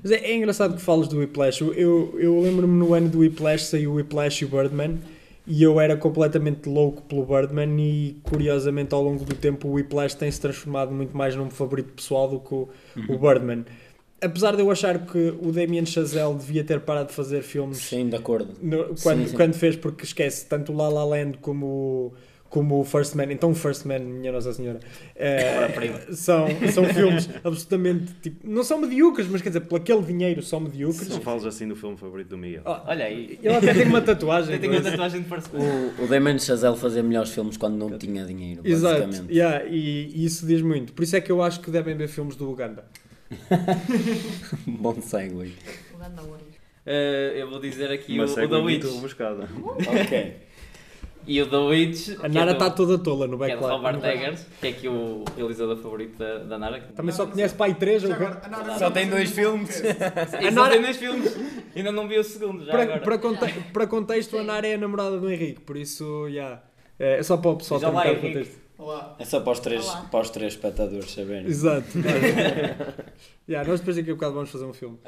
[0.00, 1.62] Mas é, é engraçado que falas do Whiplash.
[1.62, 5.00] Eu, eu, eu lembro-me no ano do Whiplash saiu o Whiplash e o Birdman
[5.46, 10.14] e eu era completamente louco pelo Birdman e curiosamente ao longo do tempo o Whiplash
[10.14, 12.68] tem se transformado muito mais num favorito pessoal do que o,
[13.08, 13.64] o Birdman.
[14.20, 18.08] Apesar de eu achar que o Damien Chazelle devia ter parado de fazer filmes Sim,
[18.08, 18.48] de acordo.
[18.62, 19.36] no- quando, Sim, sim.
[19.36, 22.12] quando fez, porque esquece, tanto o La La Land como o,
[22.48, 24.80] como o First Man, então o First Man, minha Nossa Senhora,
[25.14, 30.42] eh, são, são filmes absolutamente, tipo, não são medíocres, mas quer dizer, por aquele dinheiro
[30.42, 31.08] são medíocres.
[31.08, 32.62] Não falas assim do filme favorito do Miguel.
[32.64, 33.38] Oh, Olha aí.
[33.42, 34.54] ele até tem uma tatuagem.
[34.54, 35.60] Eu tenho uma tatuagem de First Man.
[35.98, 39.32] O, o Damon Chazelle fazia melhores filmes quando não tinha dinheiro, Exato, basicamente.
[39.34, 40.92] yeah, e, e isso diz muito.
[40.92, 42.84] Por isso é que eu acho que devem ver filmes do Uganda.
[44.66, 45.34] Bom segue.
[45.94, 46.40] O ganda ouro.
[46.84, 49.00] Eh, eu vou dizer aqui Uma o, o The muito Witch.
[49.00, 49.48] buscada.
[50.04, 50.36] ok.
[51.26, 52.08] E o The Witch.
[52.22, 53.72] A Nara é do- está toda tola no Que é backline.
[53.72, 56.80] Robert Eggers, que é aqui o realizador favorito da, da Nara.
[56.94, 59.82] Também só conhece pai 3 ou Já agora, a Nara Só tem dois um filmes.
[59.84, 61.36] A só Nara- tem dois filmes.
[61.74, 63.00] Ainda não vi o segundo, já para, agora.
[63.00, 66.62] para, conte- para contexto, a Nara é a namorada do Henrique, por isso, yeah.
[66.98, 68.66] é só para o pessoal Já ter um bocado de contexto.
[68.78, 69.16] Olá.
[69.18, 70.06] É só para os três, Olá.
[70.10, 71.46] para os três espectadores saberem.
[71.46, 71.86] Exato.
[73.48, 74.98] yeah, nós depois daqui a bocado vamos fazer um filme.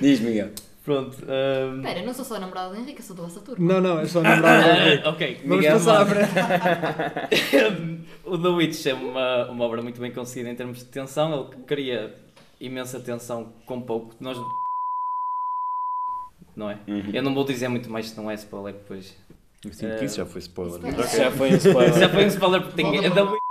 [0.00, 0.50] Diz, Miguel.
[0.86, 1.18] Pronto.
[1.28, 3.74] ehm, Espera, eu não sou só a namorada do Henrique, eu sou do vossa turma.
[3.74, 5.02] Não, não, é só a namorada do Henrique.
[5.04, 6.30] ah, ok, Vamos Miguel passar frente.
[8.24, 11.34] o The Witch é uma, uma obra muito bem conseguida em termos de tensão.
[11.52, 12.14] Ele cria
[12.60, 14.14] imensa tensão com pouco.
[14.20, 14.38] Nós.
[16.54, 16.78] Não é?
[16.86, 17.10] Uhum.
[17.12, 19.12] Eu não vou dizer muito mais se não é spoiler depois.
[19.72, 20.80] Sim, que isso já foi spoiler.
[21.16, 21.94] Já foi um spoiler.
[21.98, 22.86] Já foi um spoiler porque tem.
[22.86, 23.42] Volta é para The Witch.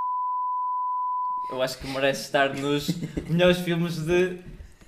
[1.51, 2.89] Eu acho que merece estar nos
[3.29, 4.39] melhores filmes de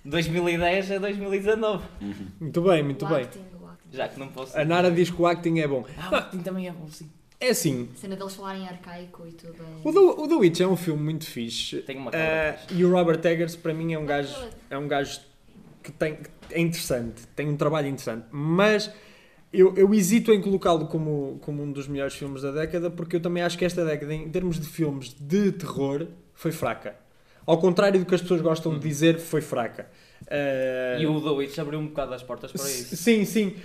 [0.10, 1.84] 2010 a 2019.
[2.40, 3.24] Muito bem, muito o bem.
[3.24, 3.90] acting, o acting.
[3.98, 4.58] Já que não posso.
[4.58, 5.86] A Nara diz que o acting é bom.
[5.98, 7.10] Ah, o acting também é bom, sim.
[7.40, 9.88] É assim, A cena deles falarem arcaico e tudo é...
[9.88, 11.82] o The, o The Witch é um filme muito fixe.
[11.84, 12.60] Tem uma cara.
[12.72, 14.36] e o Robert Eggers, para mim, é um gajo,
[14.72, 15.22] é um gajo
[15.84, 16.18] que tem,
[16.50, 18.92] é interessante, tem um trabalho interessante, mas
[19.54, 23.22] eu, eu hesito em colocá-lo como, como um dos melhores filmes da década, porque eu
[23.22, 26.96] também acho que esta década, em termos de filmes de terror, foi fraca.
[27.48, 29.88] Ao contrário do que as pessoas gostam de dizer, foi fraca.
[30.30, 32.96] Eh, E o The Witch abriu um bocado as portas para isso.
[32.98, 33.56] Sim, sim.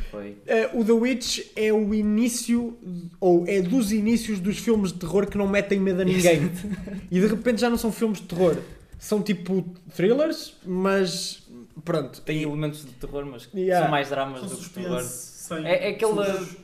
[0.46, 2.78] Eh, o The Witch é o início,
[3.20, 6.52] ou é dos inícios dos filmes de terror que não metem medo a ninguém.
[7.10, 8.56] e de repente já não são filmes de terror.
[9.00, 9.64] São tipo
[9.96, 11.42] thrillers, mas
[11.84, 12.20] pronto.
[12.20, 13.84] Tem elementos de terror, mas que Yeah.
[13.86, 15.02] são mais dramas São do que terror.
[15.56, 16.12] Sem- É, é aquele.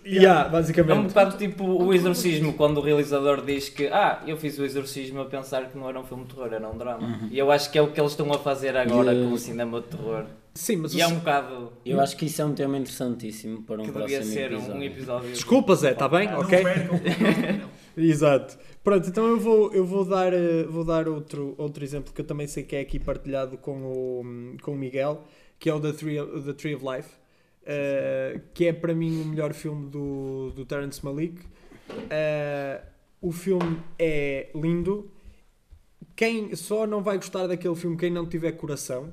[0.07, 1.09] Yeah, É um basicamente.
[1.09, 5.24] bocado tipo o exorcismo, quando o realizador diz que ah, eu fiz o exorcismo a
[5.27, 7.20] pensar que não era um filme de terror, era um drama.
[7.31, 9.38] E eu acho que é o que eles estão a fazer agora uh, com o
[9.38, 10.24] cinema de terror.
[10.55, 11.72] Sim, mas E é um bocado.
[11.87, 14.74] Eu acho que isso é um tema interessantíssimo para um que próximo devia ser episódio.
[14.74, 15.31] um episódio.
[15.31, 16.29] Desculpa, Zé, está bem?
[16.29, 16.61] Não ok?
[16.62, 16.92] próximo,
[17.62, 17.68] não.
[18.05, 18.59] Exato.
[18.83, 22.24] Pronto, então eu vou, eu vou dar, eh, vou dar outro, outro exemplo que eu
[22.24, 25.24] também sei que é aqui partilhado com o, com o Miguel,
[25.59, 27.09] que é o The Tree The Tree of Life,
[27.70, 31.38] eh, que é para mim o melhor filme do, do Terrence Malick.
[32.09, 32.81] Eh,
[33.20, 35.11] o filme é lindo.
[36.16, 39.12] Quem só não vai gostar daquele filme quem não tiver coração.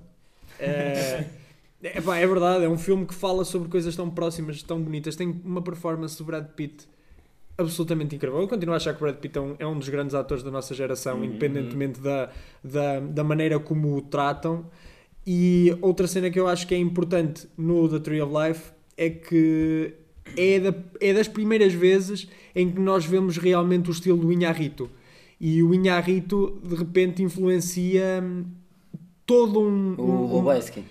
[0.58, 1.26] Eh,
[1.84, 5.16] é, pá, é verdade, é um filme que fala sobre coisas tão próximas, tão bonitas.
[5.18, 6.88] Tem uma performance do Brad Pitt
[7.58, 8.40] absolutamente incrível.
[8.40, 10.44] Eu continuo a achar que o Brad Pitt é um, é um dos grandes atores
[10.44, 11.26] da nossa geração, Uhum.
[11.26, 12.30] independentemente da,
[12.64, 14.66] da, da maneira como o tratam.
[15.26, 19.10] E outra cena que eu acho que é importante no The Tree of Life é
[19.10, 19.94] que
[20.38, 24.90] é, da- é das primeiras vezes em que nós vemos realmente o estilo do Inharrito.
[25.42, 28.46] E o Inharrito, de repente, influencia hum,
[29.26, 29.96] todo um...
[29.98, 30.84] um- O um- Lubeski.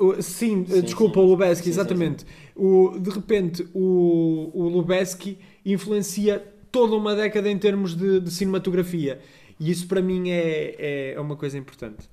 [0.00, 1.26] Uh, Sim, Sim, desculpa, sim.
[1.26, 2.26] o Lubeski, Sim, sim, exatamente.
[2.56, 9.20] O, de repente, o, o Lubeski influencia toda uma década em termos de, de cinematografia.
[9.60, 12.08] E isso para mim é, é, é uma coisa importante.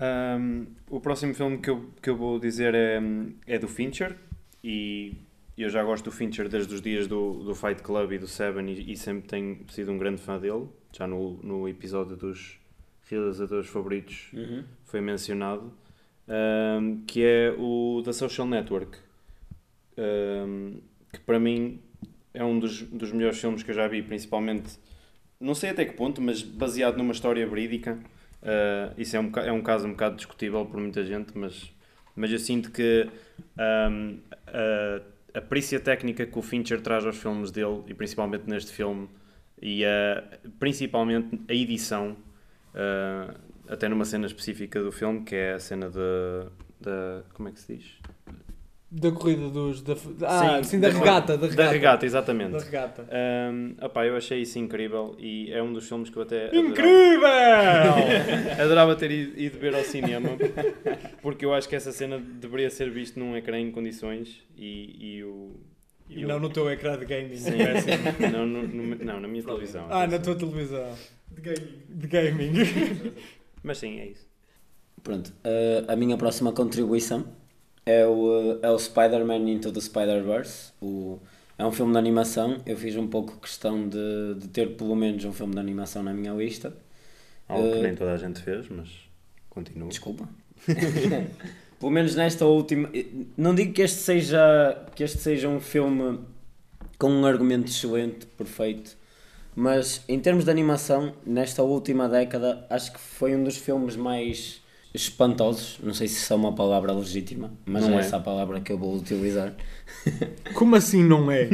[0.00, 3.00] Um, o próximo filme que eu, que eu vou dizer é,
[3.46, 4.16] é do Fincher
[4.62, 5.16] e
[5.56, 8.70] eu já gosto do Fincher desde os dias do, do Fight Club e do Seven
[8.70, 10.66] e, e sempre tenho sido um grande fã dele.
[10.92, 12.58] Já no, no episódio dos
[13.10, 14.62] realizadores favoritos Uhum.
[14.84, 15.72] foi mencionado,
[16.80, 18.98] um, que é o da Social Network,
[19.96, 20.80] um,
[21.12, 21.80] que para mim
[22.32, 24.78] é um dos, dos melhores filmes que eu já vi, principalmente,
[25.40, 27.98] não sei até que ponto, mas baseado numa história verídica.
[28.42, 31.72] Uh, isso é um, é um caso um bocado discutível por muita gente, mas,
[32.14, 33.08] mas eu sinto que
[33.90, 38.72] um, a, a perícia técnica que o Fincher traz aos filmes dele, e principalmente neste
[38.72, 39.08] filme,
[39.60, 40.24] e a,
[40.58, 42.16] principalmente a edição,
[42.74, 43.34] uh,
[43.68, 47.22] até numa cena específica do filme, que é a cena da.
[47.34, 47.98] Como é que se diz?
[48.90, 49.82] Da corrida dos.
[49.82, 51.36] Da, ah, sim, da, da- regata.
[51.36, 51.62] Da regata.
[51.62, 52.52] Da regata, exatamente.
[52.52, 53.06] Da regata.
[53.52, 56.68] Um, opá, eu achei isso incrível e é um dos filmes que eu até adorava,
[56.68, 57.28] Incrível!
[58.64, 60.30] adorava ter ido, ido ver ao cinema
[61.20, 65.22] porque eu acho que essa cena deveria ser vista num ecrã em condições e, e
[65.24, 65.50] o.
[66.08, 67.36] e o- Não no teu ecrã de gaming.
[67.36, 67.90] Sim, não é assim?
[68.32, 69.86] não, no- no- não, na minha televisão.
[69.90, 70.94] Ah, na tua televisão.
[71.30, 71.72] De gaming.
[71.90, 73.12] De gaming.
[73.62, 74.26] Mas sim, é isso.
[75.02, 77.36] Pronto, uh, a minha próxima contribuição
[77.88, 80.72] é o, uh, é o Spider-Man Into the Spider-Verse.
[81.56, 82.58] É um filme de animação.
[82.66, 86.12] Eu fiz um pouco questão de, de ter pelo menos um filme de animação na
[86.12, 86.72] minha lista.
[87.48, 88.90] Algo que Uh, nem toda a gente fez, mas
[89.48, 89.88] continua.
[89.88, 90.28] Desculpa.
[91.80, 92.90] Pelo menos nesta última.
[93.36, 96.18] Não digo que este seja, que este seja um filme
[96.98, 98.96] com um argumento excelente, perfeito,
[99.54, 104.60] mas em termos de animação, nesta última década, acho que foi um dos filmes mais
[104.94, 105.78] espantosos.
[105.82, 108.00] Não sei se isso é uma palavra legítima, mas Não é é.
[108.00, 109.54] essa a palavra que eu vou utilizar.
[110.54, 111.48] Como assim não é?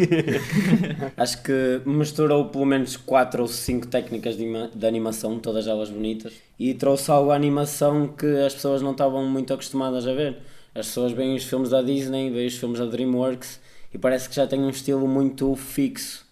[1.16, 4.44] Acho que misturou pelo menos 4 ou 5 técnicas de,
[4.74, 9.24] de animação, todas elas bonitas, e trouxe algo à animação que as pessoas não estavam
[9.28, 10.38] muito acostumadas a ver.
[10.74, 13.60] As pessoas veem os filmes da Disney, veem os filmes da DreamWorks
[13.92, 16.24] e parece que já tem um estilo muito fixo.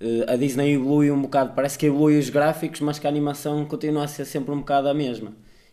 [0.00, 3.64] Eh, A Disney evolui um bocado, parece que evolui os gráficos, mas que a animação
[3.66, 5.32] continua a ser sempre um bocado a mesma.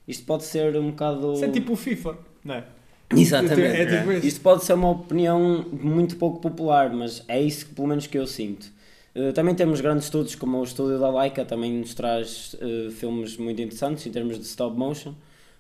[0.10, 1.34] Isto pode ser um bocado.
[1.34, 2.64] Isso é tipo o FIFA, não é?
[3.16, 3.62] Exatamente.
[3.82, 4.28] É tipo isso.
[4.28, 8.18] Isto pode ser uma opinião muito pouco popular, mas é isso que pelo menos que
[8.18, 8.68] eu sinto.
[9.16, 13.38] Uh, também temos grandes estudos, como o estúdio da Laika, também nos traz uh, filmes
[13.38, 15.14] muito interessantes em termos de stop motion,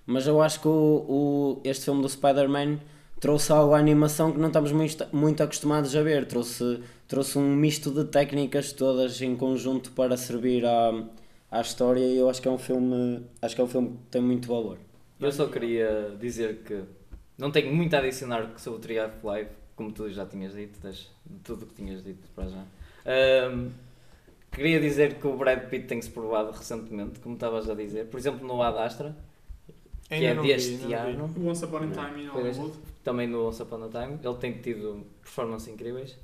[0.06, 2.78] mas eu acho que o, o- este filme do Spider-Man
[3.20, 7.56] trouxe algo à animação que não estamos muito, muito acostumados a ver, trouxe, trouxe um
[7.56, 11.04] misto de técnicas todas em conjunto para servir à,
[11.52, 13.98] à história e eu acho que é um filme, acho que é um filme que
[14.12, 14.78] tem muito valor.
[15.20, 16.84] Eu só queria dizer que
[17.38, 20.80] não tenho muito a adicionar sobre o Tree of Life, como tu já tinhas dito,
[20.80, 22.64] das- de tudo o que tinhas dito para já.
[23.06, 23.70] Ahm,
[24.52, 28.48] queria dizer que o Brad Pitt tem-se provado recentemente, como estavas a dizer, por exemplo
[28.48, 29.16] no Ad Astra,
[30.08, 30.94] que é não vi, deste ainda vi.
[31.14, 32.74] ano, O Once Upon a Time in Hollywood.
[33.04, 36.18] também no Once Upon a Time, ele tem tido performances incríveis.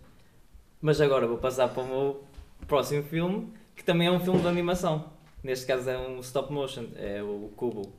[0.82, 2.24] Mas agora vou passar para o meu
[2.68, 5.14] próximo filme, que também é um filme de animação.
[5.46, 7.94] Neste caso é um stop motion, é o Kubo.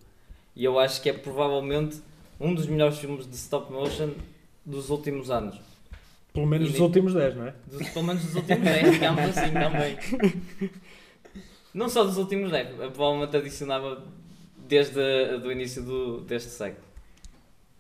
[0.56, 2.02] E eu acho que é provavelmente
[2.40, 4.10] um dos melhores filmes de stop motion
[4.64, 5.56] dos últimos anos.
[6.32, 7.54] Pelo menos E dos nem- últimos 10, não é?
[7.68, 9.96] Dos, pelo menos dos últimos 10, digamos assim também.
[11.72, 14.02] Não só dos últimos 10, eu provavelmente adicionava
[14.66, 14.98] desde
[15.44, 16.84] o início do, deste século.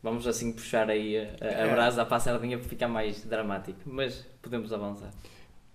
[0.02, 3.80] Vamos assim puxar aí a, a, a brasa para a sardinha para ficar mais dramático,
[3.86, 5.10] mas podemos avançar.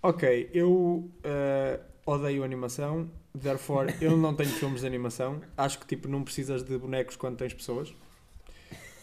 [0.01, 3.09] Ok, eu eh, odeio animação,
[3.39, 5.41] therefore eu não tenho filmes de animação.
[5.57, 7.93] Acho que tipo não precisas de bonecos quando tens pessoas.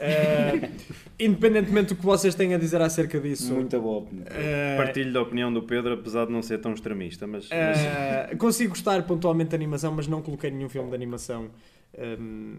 [0.00, 0.70] Eh,
[1.18, 4.26] independentemente do que vocês têm a dizer acerca disso, Muito boa opinião.
[4.30, 8.36] eh, Partilho da opinião do Pedro, apesar de não ser tão extremista, mas, mas eh,
[8.38, 11.50] consigo gostar pontualmente de animação, mas não coloquei nenhum filme de animação.
[12.00, 12.54] Um,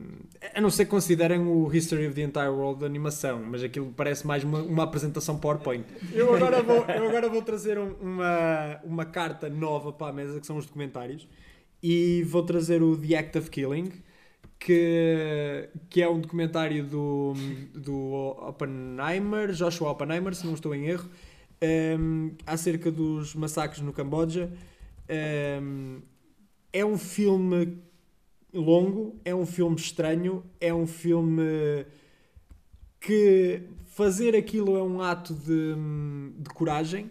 [0.54, 3.94] a não ser que considerem o History of the Entire World de animação, mas aquilo
[3.96, 5.86] parece mais uma, uma apresentação PowerPoint.
[6.12, 10.42] Eu agora vou, eu agora vou trazer um- uma, uma carta nova para a mesa,
[10.42, 11.26] que são os documentários,
[11.82, 13.94] e vou trazer o The Act of Killing,
[14.60, 17.34] que, que é um documentário do,
[17.74, 18.12] do
[18.46, 21.10] Oppenheimer, Joshua Oppenheimer, se não estou em erro,
[21.98, 24.52] um, acerca dos massacres no Camboja.
[25.62, 26.02] Um,
[26.74, 27.78] é um filme
[28.54, 31.86] longo, é um filme estranho, é um filme
[33.00, 35.76] que fazer aquilo é um ato de,
[36.38, 37.10] de coragem.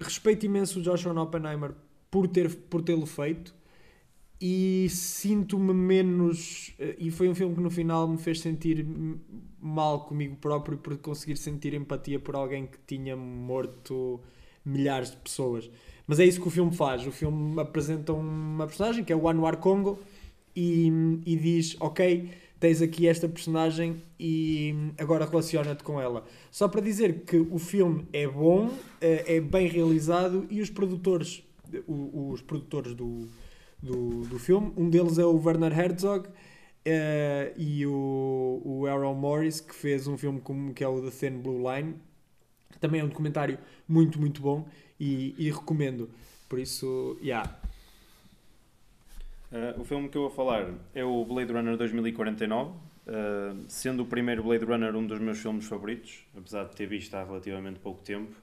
[0.00, 1.74] Respeito imenso o Joshua Oppenheimer
[2.10, 3.54] por ter por tê-lo feito
[4.40, 8.84] e sinto-me menos e foi um filme que no final me fez sentir
[9.60, 14.20] mal comigo próprio por conseguir sentir empatia por alguém que tinha morto
[14.64, 15.70] milhares de pessoas.
[16.06, 17.06] Mas é isso que o filme faz.
[17.06, 19.98] O filme apresenta uma personagem que é o Anwar Congo
[20.54, 20.90] e,
[21.26, 26.24] e diz: Ok, tens aqui esta personagem e agora relaciona-te com ela.
[26.50, 31.42] Só para dizer que o filme é bom, é é bem realizado e os produtores,
[31.86, 33.28] os produtores do,
[33.82, 36.28] do, do filme, um deles é o Werner Herzog.
[36.84, 41.10] eh, e o, o Errol Morris que fez um filme como, que é o The
[41.10, 41.94] Thin Blue Line
[42.80, 44.66] também é um documentário muito muito bom
[44.98, 46.10] e, e recomendo
[46.48, 47.61] por isso, yeah.
[49.52, 52.74] Uh, o filme que eu vou falar é o Blade Runner 2049, uh,
[53.68, 57.22] sendo o primeiro Blade Runner um dos meus filmes favoritos, apesar de ter visto há
[57.22, 58.34] relativamente pouco tempo.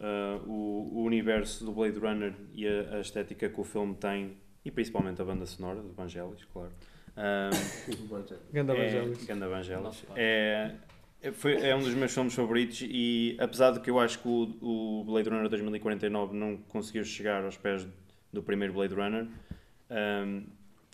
[0.00, 4.36] Uh, o, o universo do Blade Runner e a, a estética que o filme tem,
[4.64, 6.72] e principalmente a banda sonora do Vangelis, claro.
[7.16, 8.10] Um,
[8.52, 9.24] Ganda é, Vangelis.
[9.24, 9.82] Ganda Vangelis.
[9.84, 10.16] Nosso pai.
[10.18, 10.74] É,
[11.22, 14.26] é, foi, é um dos meus filmes favoritos e apesar de que eu acho que
[14.26, 17.86] o, o Blade Runner 2049 não conseguiu chegar aos pés
[18.32, 19.28] do primeiro Blade Runner,
[19.90, 20.42] um,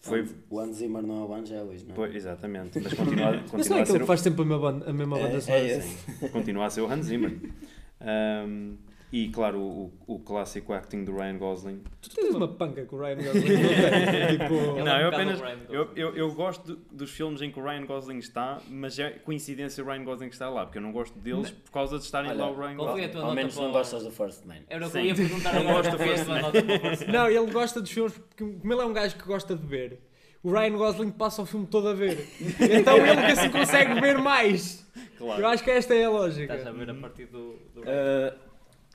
[0.02, 1.94] foi, O Hans Zimmer não é o Vangelis, não é?
[1.94, 4.42] Pois, exatamente, mas continua, Mas não continua é a aquele ser que o, faz sempre
[4.42, 5.78] a mesma banda, a mesma banda É,
[6.22, 7.38] é continua a ser o Hans Zimmer.
[7.98, 8.76] Um,
[9.24, 11.82] e claro, o, o clássico acting do Ryan Gosling.
[12.02, 14.78] Tu tens uma panca com o Ryan Gosling, não tipo...
[14.78, 16.00] É Não, eu apenas- Eu, Gosling.
[16.00, 19.82] eu, eu gosto do- dos filmes em que o Ryan Gosling está, mas é coincidência
[19.82, 22.40] o Ryan Gosling estar lá, porque eu não gosto deles por causa de estarem Olha,
[22.40, 23.10] lá o Ryan Gosling.
[23.20, 24.56] Ao menos não gostas do First Man.
[24.68, 25.06] Era o que eu Sim.
[25.08, 27.12] ia perguntar Não gosto do a First Man.
[27.12, 30.00] Não, ele gosta dos filmes porque, como ele é um gajo que gosta de ver,
[30.42, 32.26] o Ryan Gosling passa o filme todo a ver.
[32.60, 34.86] Então ele que assim consegue ver mais.
[35.18, 35.40] Claro.
[35.42, 36.72] Eu acho que esta é a Estás a lógica.
[36.72, 37.56] ver a partir do.
[37.74, 37.80] do...
[37.80, 38.46] Uh,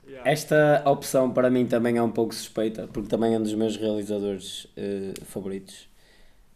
[0.04, 0.28] Yeah.
[0.28, 3.76] esta opção para mim também é um pouco suspeita, porque também é um dos meus
[3.76, 5.88] realizadores uh, favoritos.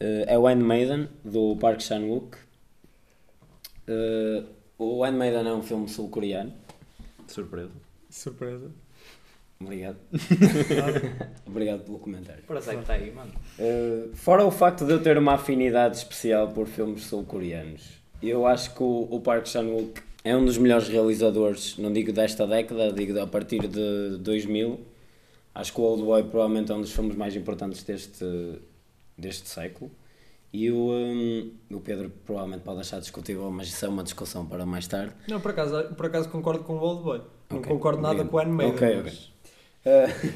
[0.00, 2.37] Uh, é o Handmaiden, do Park Chan-wook.
[3.88, 4.46] Uh,
[4.78, 6.52] o Handmaiden é um filme sul-coreano.
[7.28, 7.72] Surpresa.
[8.11, 8.70] Surpresa.
[9.59, 9.96] Obrigado.
[11.46, 12.42] Obrigado pelo comentário.
[12.46, 13.32] Parece que está aí, mano.
[13.59, 18.74] Uh, fora o facto de eu ter uma afinidade especial por filmes sul-coreanos, eu acho
[18.74, 23.16] que o, o Park Chan-wook é um dos melhores realizadores, não digo desta década, digo
[23.20, 24.80] a partir de 2000.
[25.54, 28.24] Acho que o Old Boy provavelmente é um dos filmes mais importantes deste,
[29.16, 29.88] deste século.
[30.52, 34.66] E o, um, o Pedro provavelmente pode achar discutível, mas isso é uma discussão para
[34.66, 35.12] mais tarde.
[35.28, 37.20] Não, por acaso, por acaso concordo com o Old Boy.
[37.48, 38.30] Não Ok, concordo nada obrigado.
[38.30, 38.74] com o Animated.
[38.74, 39.12] Ok, ok.
[39.86, 40.34] Uh,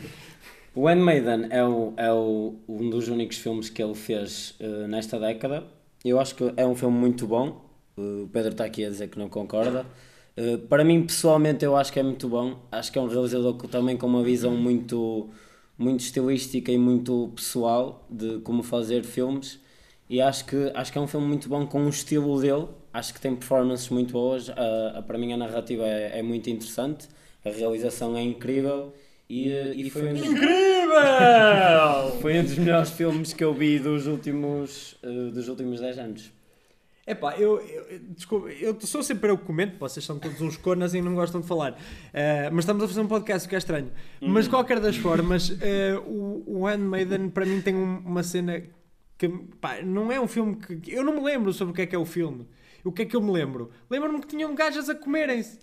[0.82, 5.18] o Handmaiden é, o, é o, um dos únicos filmes que ele fez uh, nesta
[5.18, 5.64] década.
[6.04, 7.68] Eu acho que é um filme muito bom.
[8.00, 9.84] Uh, o Pedro está aqui a dizer que não concorda.
[10.36, 12.58] Uh, para mim, pessoalmente, eu acho que é muito bom.
[12.72, 15.28] Acho que é um realizador que, também com uma visão muito,
[15.78, 19.58] muito estilística e muito pessoal de como fazer filmes.
[20.08, 22.66] E acho que, acho que é um filme muito bom com o estilo dele.
[22.92, 24.50] Acho que tem performances muito boas.
[24.50, 27.08] A, a- para mim, a narrativa é, é muito interessante.
[27.44, 28.92] A realização é incrível.
[29.28, 30.50] E, uh, e foi um dos- Incrível!
[32.20, 36.32] foi um dos melhores filmes que eu vi dos últimos, eh, dos últimos 10 anos.
[37.06, 40.56] Epá, eu, eu, eu- desculpa, eu sou sempre eu que comento, vocês são todos uns
[40.56, 41.76] conas e não gostam de falar.
[42.12, 43.90] Eh, mas estamos a fazer um podcast, o que é estranho.
[44.20, 48.62] Mas de qualquer das formas, eh, o, o Handmaiden para mim tem um- uma cena
[49.18, 49.28] que
[49.60, 50.92] pá, não é um filme que.
[50.92, 52.46] Eu não me lembro sobre o que é que é o filme.
[52.84, 53.70] O que é que eu me lembro?
[53.90, 55.58] Lembro-me que tinham gajas a comerem-se.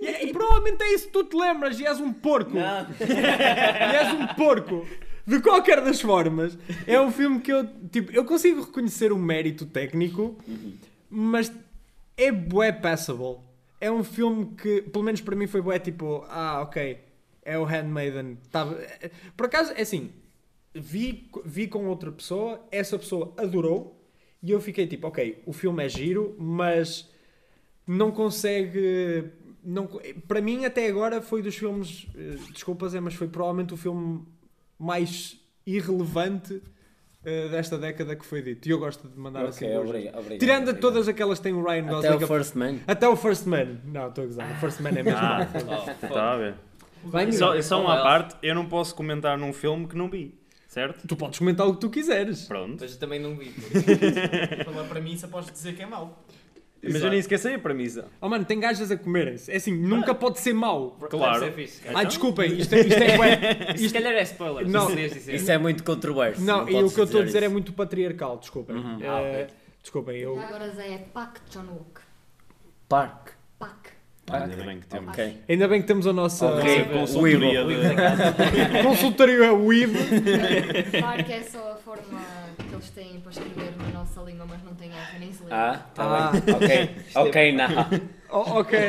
[0.00, 2.56] E, e provavelmente é isso que tu te lembras e és um porco.
[2.56, 4.86] e és um porco.
[5.28, 6.56] De qualquer das formas,
[6.86, 10.38] é um filme que eu, tipo, eu consigo reconhecer o mérito técnico,
[11.10, 11.52] mas
[12.16, 13.36] é bué passable.
[13.78, 16.98] É um filme que, pelo menos para mim, foi bué tipo, ah, ok,
[17.42, 18.38] é o Handmaiden.
[18.50, 18.78] Tava...
[19.36, 20.10] Por acaso, é assim,
[20.74, 24.02] vi, vi com outra pessoa, essa pessoa adorou,
[24.42, 27.06] e eu fiquei tipo, ok, o filme é giro, mas
[27.86, 29.24] não consegue.
[29.62, 29.86] Não,
[30.26, 32.06] para mim, até agora, foi dos filmes.
[32.16, 34.22] eh, Desculpa, Zé, mas foi provavelmente o filme
[34.78, 36.62] mais irrelevante
[37.24, 38.66] eh, desta década que foi dito.
[38.68, 39.64] E eu gosto de mandar assim.
[39.64, 39.90] Ok, elogios.
[39.90, 40.14] obrigado.
[40.18, 40.80] obrigado, Tirando obrigado.
[40.80, 42.08] todas aquelas que tem o Ryan Gosling.
[42.08, 42.74] Até o First Man.
[42.86, 43.66] até o First Man.
[43.84, 44.50] Não, estou a gozar.
[44.50, 45.18] O First Man é mesmo.
[45.20, 45.48] Ah.
[46.02, 46.54] Está a ver.
[47.04, 48.02] Vai, E só, só uma Elsa.
[48.02, 50.34] parte, eu não posso comentar num filme que não vi,
[50.66, 51.06] certo?
[51.06, 52.42] Tu podes comentar o que tu quiseres.
[52.46, 52.78] Pronto.
[52.80, 53.54] Mas eu também não vi.
[54.64, 56.24] Pela premissa, podes dizer que é mau.
[56.82, 58.06] Mas eu nem esqueci a premissa.
[58.20, 59.50] Oh mano, tem gajas a comerem-se.
[59.50, 60.92] É assim, nunca pode ser mau.
[61.10, 61.40] Claro.
[61.40, 61.88] Deve ser fixe.
[61.94, 64.68] Ai, desculpem, isto é, isto é bué- Se calhar é spoiler.
[64.68, 64.88] Não.
[64.88, 64.98] Não.
[64.98, 66.40] Isso é muito controverso.
[66.42, 68.76] Não, e podes o que eu estou a dizer é muito patriarcal, desculpem.
[68.76, 68.98] Uhum.
[69.02, 69.46] Eh, Ah, ok.
[69.82, 70.38] Desculpem, eu.
[70.40, 72.00] Agora Zé é Pak John Wook.
[72.88, 73.30] Park.
[73.58, 73.90] Pak.
[74.30, 75.08] Ainda bem que temos.
[75.08, 75.36] Ok.
[75.48, 76.84] Ainda bem que temos a nossa Ok.
[76.92, 77.74] Consultoria de...
[78.84, 79.94] consultoria Weave.
[81.00, 82.20] Park é só a forma
[82.78, 85.32] eles têm para escrever na nossa língua, mas não tem F, nem.
[85.50, 86.32] Ah, tá Ah.
[86.32, 86.54] bem.
[86.54, 86.96] Ok.
[87.14, 87.66] Ok, não.
[88.30, 88.78] Oh, ok.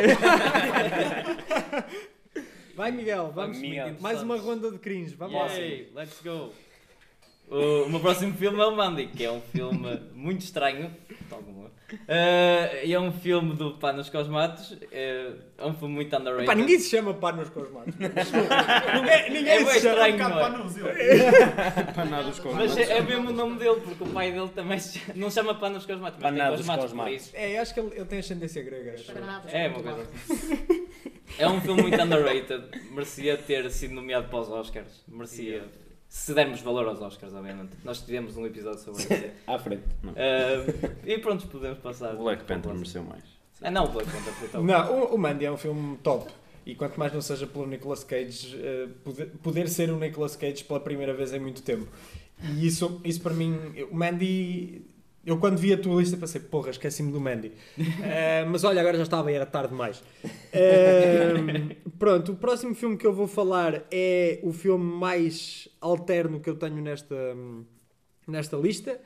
[2.76, 3.58] Vai, Miguel, vamos.
[3.58, 3.96] Miguel.
[4.00, 5.48] Mais uma ronda de cringe, vamos lá.
[5.96, 6.52] Let's go.
[7.50, 10.94] O, o meu próximo filme é o Mandy, que é um filme muito estranho.
[11.30, 11.72] tal como eu.
[12.08, 14.78] Eh, e é um filme do Panos Cosmatos.
[14.92, 16.46] É, é um filme muito underrated.
[16.46, 17.94] Pá, ninguém se chama Panos Cosmatos.
[18.00, 20.08] ninguém ninguém É se chama.
[20.10, 20.50] estranho, Um não é?
[22.42, 25.14] com Mas é, é mesmo o nome dele, porque o pai dele também se chama-
[25.16, 27.32] não se chama Panos Cosmatos, mas Cosmatos, Cosmatos.
[27.34, 28.96] É, acho que ele, ele tem ascendência grega.
[29.52, 30.88] É, uma coisa assim.
[31.38, 32.64] É um filme muito underrated.
[32.92, 35.04] Merecia ter sido nomeado para os Oscars.
[35.08, 35.64] Merecia.
[36.10, 37.78] Se dermos valor aos Oscars, obviamente.
[37.84, 39.32] Nós tivemos um episódio sobre isso.
[39.46, 39.84] À frente.
[40.02, 40.14] Não.
[40.14, 42.16] Ah, e pronto, podemos passar.
[42.16, 43.24] O Black Panther mereceu mais.
[43.62, 44.66] Ah, não, o Black Panther foi top.
[44.66, 46.32] Não, o, o Mandy é um filme top.
[46.66, 50.64] E quanto mais não seja pelo Nicolas Cage, eh, poder, poder ser o Nicolas Cage
[50.64, 51.88] pela primeira vez em muito tempo.
[52.44, 53.58] E isso, isso para mim,
[53.92, 54.82] o Mandy.
[55.26, 57.52] Eu quando vi a tua lista pensei, porra, esqueci-me do Mandy.
[58.02, 60.04] Eh, mas olha, agora já estava e era tarde demais.
[60.52, 66.50] Eh, pronto, o próximo filme que eu vou falar é o filme mais alterno que
[66.50, 67.16] eu tenho nesta,
[68.28, 69.00] nesta lista.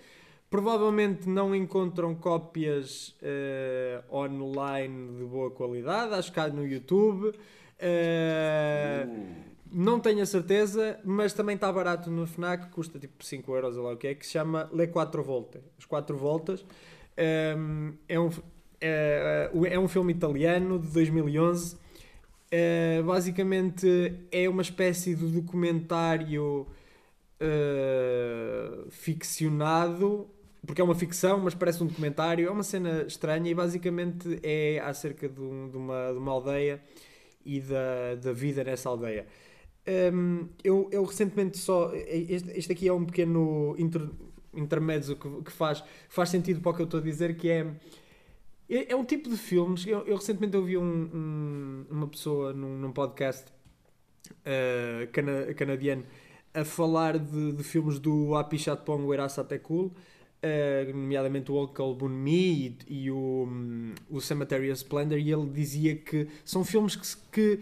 [0.49, 7.33] Provavelmente não encontram cópias eh, online de boa qualidade, acho que há no YouTube.
[7.79, 9.07] Eh,
[9.75, 13.83] Não tenho a certeza, mas também está barato no FNAC, custa tipo 5 euros ou
[13.85, 15.59] lá o que é, que se chama Le 4 Volte.
[15.79, 16.63] As 4 voltas.
[17.57, 18.29] Um, é, um,
[18.79, 21.75] é, é um filme italiano de 2011.
[22.53, 26.67] Uh, basicamente é uma espécie de documentário
[27.41, 30.29] uh, ficcionado,
[30.65, 32.47] porque é uma ficção, mas parece um documentário.
[32.47, 36.79] É uma cena estranha e basicamente é acerca de, um- de uma, de uma aldeia
[37.45, 39.25] e da, da vida nessa aldeia.
[39.85, 41.91] Um, eu, eu recentemente só.
[41.93, 44.09] Este, este aqui é um pequeno inter,
[44.53, 47.67] intermezzo que, que faz, faz sentido para o que eu estou a dizer, que é.
[48.69, 49.85] É é um tipo de filmes.
[49.85, 53.45] Eu, eu recentemente ouvi um, um- uma pessoa num, num podcast
[54.31, 56.03] uh, cana- canadiano
[56.53, 62.09] a falar de, de filmes do Api Chatpong Werasate Cool, uh, nomeadamente o Uncle Boon
[62.09, 66.95] Me e, e o, hum, o Cemetery of Splendor, e ele dizia que são filmes
[66.95, 67.59] que, que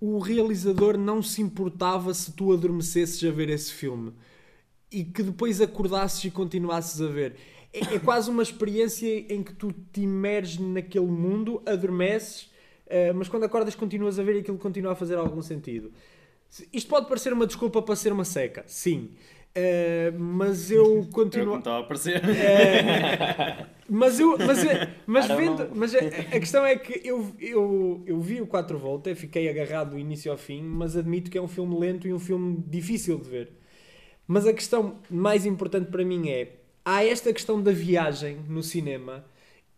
[0.00, 4.12] o realizador não se importava se tu adormecesses a ver esse filme
[4.90, 7.36] e que depois acordasses e continuasses a ver.
[7.72, 12.50] É, é quase uma experiência em que tu te imerges naquele mundo, adormeces,
[12.86, 15.92] eh, mas quando acordas continuas a ver e aquilo continua a fazer algum sentido.
[16.48, 19.10] Se- Isto pode parecer uma desculpa para ser uma seca, sim.
[19.54, 21.58] Eh, mas eu Eu continuo.
[21.58, 22.22] estava a aparecer.
[22.36, 24.58] É, mas eu, mas,
[25.06, 29.14] mas vendo, mas a, a questão é que eu, eu, eu vi o 4 Volta,
[29.14, 32.18] fiquei agarrado do início ao fim, mas admito que é um filme lento e um
[32.18, 33.52] filme difícil de ver.
[34.26, 36.52] Mas a questão mais importante para mim é,
[36.84, 39.24] há esta questão da viagem no cinema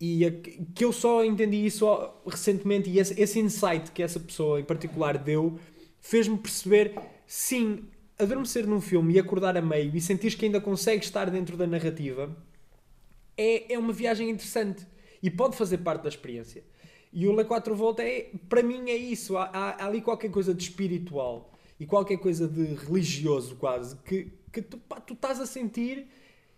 [0.01, 0.31] e a-
[0.75, 1.87] que eu só entendi isso
[2.27, 5.59] recentemente e esse, esse insight que essa pessoa em particular deu
[6.01, 6.95] fez-me perceber,
[7.27, 7.85] sim,
[8.23, 11.67] adormecer num filme e acordar a meio e sentir que ainda consegue estar dentro da
[11.67, 12.35] narrativa
[13.37, 14.87] é, é uma viagem interessante
[15.23, 16.63] e pode fazer parte da experiência.
[17.13, 20.31] E o Le 4 Volta é, para mim é isso, há, há- há ali qualquer
[20.31, 25.41] coisa de espiritual e qualquer coisa de religioso quase que, que tu, pá, tu estás
[25.41, 26.07] a sentir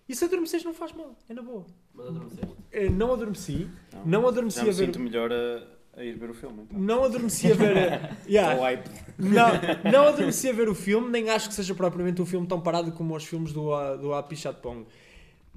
[0.08, 1.66] e se adormeceres não faz mal, é na boa.
[1.94, 2.46] Mas adormeceste.
[2.72, 3.68] Eh, Não adormeci,
[4.04, 4.86] não, adormeci Já a me ver.
[4.86, 5.66] sinto melhor a,
[5.96, 6.62] a ir ver o filme.
[6.62, 6.78] Então.
[6.78, 7.76] Não adormeci a ver.
[7.78, 8.82] a- Yeah.
[9.18, 12.60] Não, não adormeci a ver o filme, nem acho que seja propriamente um filme tão
[12.60, 14.86] parado como os filmes do, do Api Chatpong.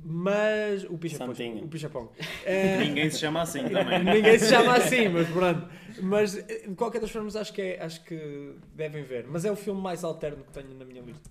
[0.04, 0.84] Mas.
[0.84, 1.62] O Pichapong.
[1.64, 2.10] O Pichapong.
[2.46, 4.04] Eh, Ninguém se chama assim também.
[4.04, 5.68] Ninguém se chama assim, mas pronto.
[6.02, 9.26] Mas eh, de qualquer das formas acho que, é, acho que devem ver.
[9.28, 11.28] Mas é o filme mais alterno que tenho na minha lista.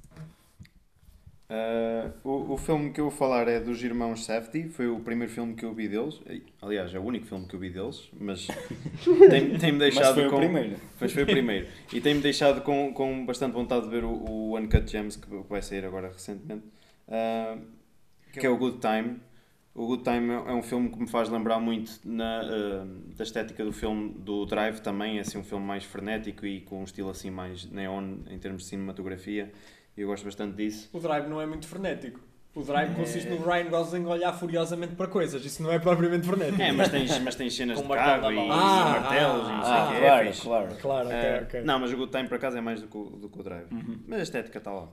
[1.49, 5.33] Uh, o, o filme que eu vou falar é dos Irmãos Safdie, foi o primeiro
[5.33, 6.21] filme que eu vi deles.
[6.61, 8.49] Aliás, é o único filme que eu vi deles, mas
[9.31, 10.37] tem-me tem deixado Mas foi com.
[10.37, 10.77] o primeiro.
[10.99, 11.69] Pois foi o primeiro.
[11.93, 15.63] E tem-me deixado com, com bastante vontade de ver o, o Uncut Gems que vai
[15.63, 16.67] sair agora recentemente.
[17.07, 17.61] Uh,
[18.33, 19.21] que é o Good Time.
[19.73, 23.65] O Good Time é um filme que me faz lembrar muito na, uh, da estética
[23.65, 25.19] do filme do Drive também.
[25.19, 28.63] É assim, um filme mais frenético e com um estilo assim mais neon em termos
[28.63, 29.53] de cinematografia.
[29.97, 30.89] E eu gosto bastante disso.
[30.93, 32.21] O drive não é muito frenético.
[32.55, 35.45] O drive consiste no Ryan Gosling olhar furiosamente para coisas.
[35.45, 36.61] Isso não é propriamente frenético.
[36.63, 38.39] É, mas tens, mas tens cenas Com de carro e.
[38.39, 40.77] Ah, e martelos e não sei o Ah, que claro, é claro.
[40.81, 41.61] Claro, ok, Eh, ok.
[41.63, 43.43] Não, mas o Good Time por acaso é mais do que o, do que o
[43.43, 43.67] Drive.
[44.09, 44.89] Mas a estética está lá.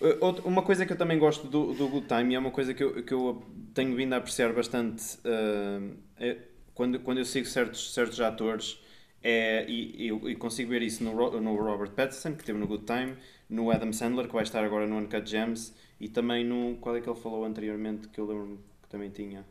[0.00, 2.50] Eh, outra- uma coisa que eu também gosto do, do Good Time e é uma
[2.50, 3.40] coisa que eu, que eu
[3.72, 5.80] tenho vindo a apreciar bastante eh,
[6.18, 6.36] é
[6.74, 8.80] quando, quando eu sigo certos, certos atores
[9.22, 12.84] é, e, e, e consigo ver isso no, no Robert Pattinson, que teve no Good
[12.84, 13.16] Time,
[13.48, 16.76] no Adam Sandler, que vai estar agora no Uncut Gems, e também no.
[16.76, 19.44] Qual é que ele falou anteriormente que eu lembro que também tinha?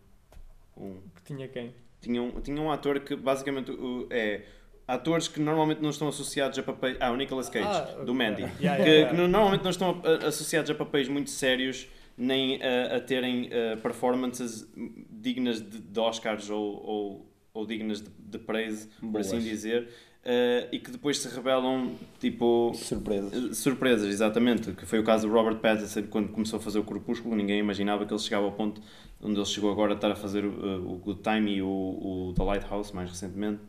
[0.77, 0.95] Um.
[1.15, 1.73] Que tinha quem?
[2.01, 4.41] Tinha um, tinha um ator que basicamente o- é.
[4.87, 6.95] Atores que normalmente não estão associados a papéis.
[6.99, 8.41] Ah, o Nicolas Cage, Ah, do Mandy.
[8.43, 9.09] yeah, yeah, que, yeah.
[9.09, 13.49] que no- normalmente não estão a- associados a papéis muito sérios, nem a, a terem
[13.51, 14.71] eh, performances
[15.09, 19.89] dignas de, de Oscars ou, ou, ou dignas de, de praise, por assim dizer.
[20.25, 23.29] Eh, e que depois se revelam tipo Surpresa.
[23.31, 26.83] eh, surpresas, exatamente, que foi o caso do Robert Pattinson quando começou a fazer o
[26.83, 28.81] Crepúsculo, ninguém imaginava que ele chegava ao ponto
[29.21, 32.33] onde ele chegou agora a estar a fazer o, o Good Time e o, o
[32.35, 33.61] The Lighthouse mais recentemente.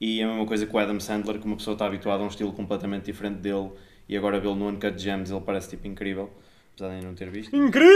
[0.00, 2.26] E é a mesma coisa com o Adam Sandler, que uma pessoa está habituada a
[2.26, 3.70] um estilo completamente diferente dele
[4.08, 6.30] e agora vê-lo no Uncut Gems, ele parece tipo incrível,
[6.72, 7.54] apesar de ainda não ter visto.
[7.54, 7.88] Incrível!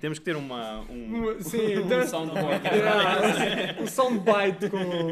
[0.00, 2.60] Temos que ter uma um, Sim, um então- soundboard.
[2.72, 4.78] Yeah, o soundbite com.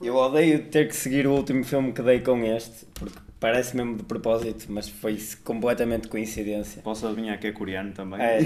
[0.00, 3.96] Eu odeio ter que seguir o último filme que dei com este, porque parece mesmo
[3.96, 6.82] de propósito, mas foi completamente coincidência.
[6.82, 8.20] Posso adivinhar que é coreano também?
[8.20, 8.40] É,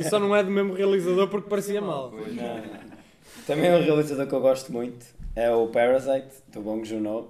[0.00, 2.10] E só não é do mesmo realizador porque parecia mal.
[2.12, 2.62] não.
[3.46, 5.04] Também é um realizador que eu gosto muito,
[5.36, 7.28] é o Parasite, do Bong Joon-ho.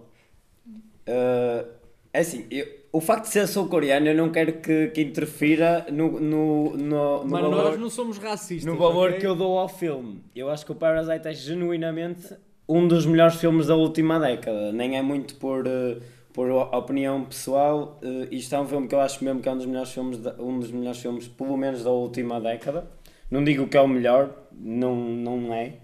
[1.09, 1.66] Uh,
[2.12, 6.20] é assim, eu- o facto de ser sul-coreano eu não quero que, que interfira no,
[6.20, 8.70] no, no, no Mano, valor, nós não somos racistas.
[8.70, 9.20] no valor ok?
[9.20, 10.22] que eu dou ao filme.
[10.36, 12.34] Eu acho que o Parasite é genuinamente
[12.68, 14.72] um dos melhores filmes da última década.
[14.72, 15.97] Nem é muito por, eh,
[16.34, 17.99] por opinião pessoal.
[18.03, 20.20] eh, isto é um filme que eu acho mesmo que é um dos melhores filmes,
[20.38, 22.86] um dos melhores filmes, pelo menos da última década.
[23.30, 25.76] Não digo que é o melhor, não, não é,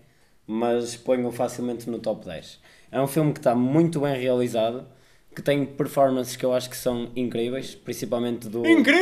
[0.46, 2.60] mas ponho facilmente no top 10.
[2.92, 4.84] É um filme que está muito bem realizado,
[5.34, 8.66] que tem performances que eu acho que são incríveis, principalmente do.
[8.66, 8.98] Incrível!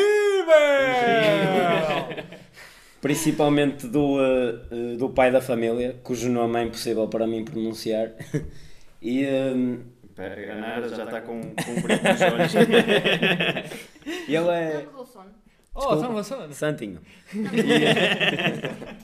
[3.00, 8.12] Principalmente do, eh, do pai da família, cujo nome é impossível para mim pronunciar.
[9.00, 9.78] e eh,
[10.14, 12.54] Pega, a Nara já está com, com um brilho nos olhos.
[14.26, 14.86] ele é.
[15.74, 16.22] Oh, Desculpa.
[16.24, 16.52] são.
[16.52, 17.00] Santinho.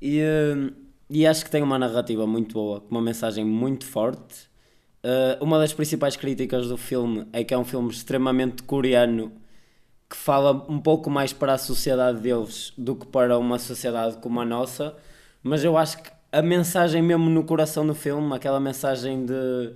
[0.00, 0.70] E, eh,
[1.10, 4.47] e acho que tem uma narrativa muito boa, com uma mensagem muito forte.
[5.02, 9.32] Eh, uma das principais críticas do filme é que é um filme extremamente coreano
[10.08, 14.40] que fala um pouco mais para a sociedade deles do que para uma sociedade como
[14.40, 14.96] a nossa,
[15.42, 19.72] mas eu acho que a mensagem mesmo no coração do filme, aquela mensagem de,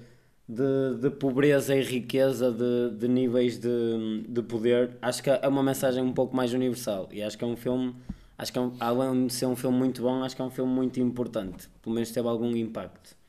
[0.48, 5.62] de, de pobreza e riqueza, de, de níveis de, de poder, acho que é uma
[5.62, 7.94] mensagem um pouco mais universal e acho que é um filme,
[8.38, 10.50] acho que é um, além de ser um filme muito bom, acho que é um
[10.50, 13.21] filme muito importante, pelo menos teve algum impacto.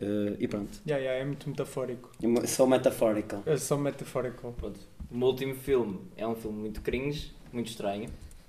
[0.00, 2.10] Eh, e pronto, Yeah, yeah, é muito metafórico.
[2.22, 3.42] Eu sou metafórico.
[3.46, 4.52] É só metafórico.
[4.52, 4.80] Pronto.
[5.10, 8.08] O meu último filme é um filme muito cringe, muito estranho.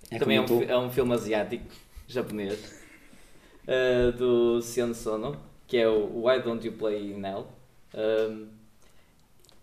[0.09, 0.63] É Também é um, tu.
[0.63, 1.65] é um filme asiático,
[2.07, 2.83] japonês,
[3.67, 5.37] uh, do Sion Sono,
[5.67, 7.47] que é o Why Don't You Play Now?
[7.93, 8.47] Um,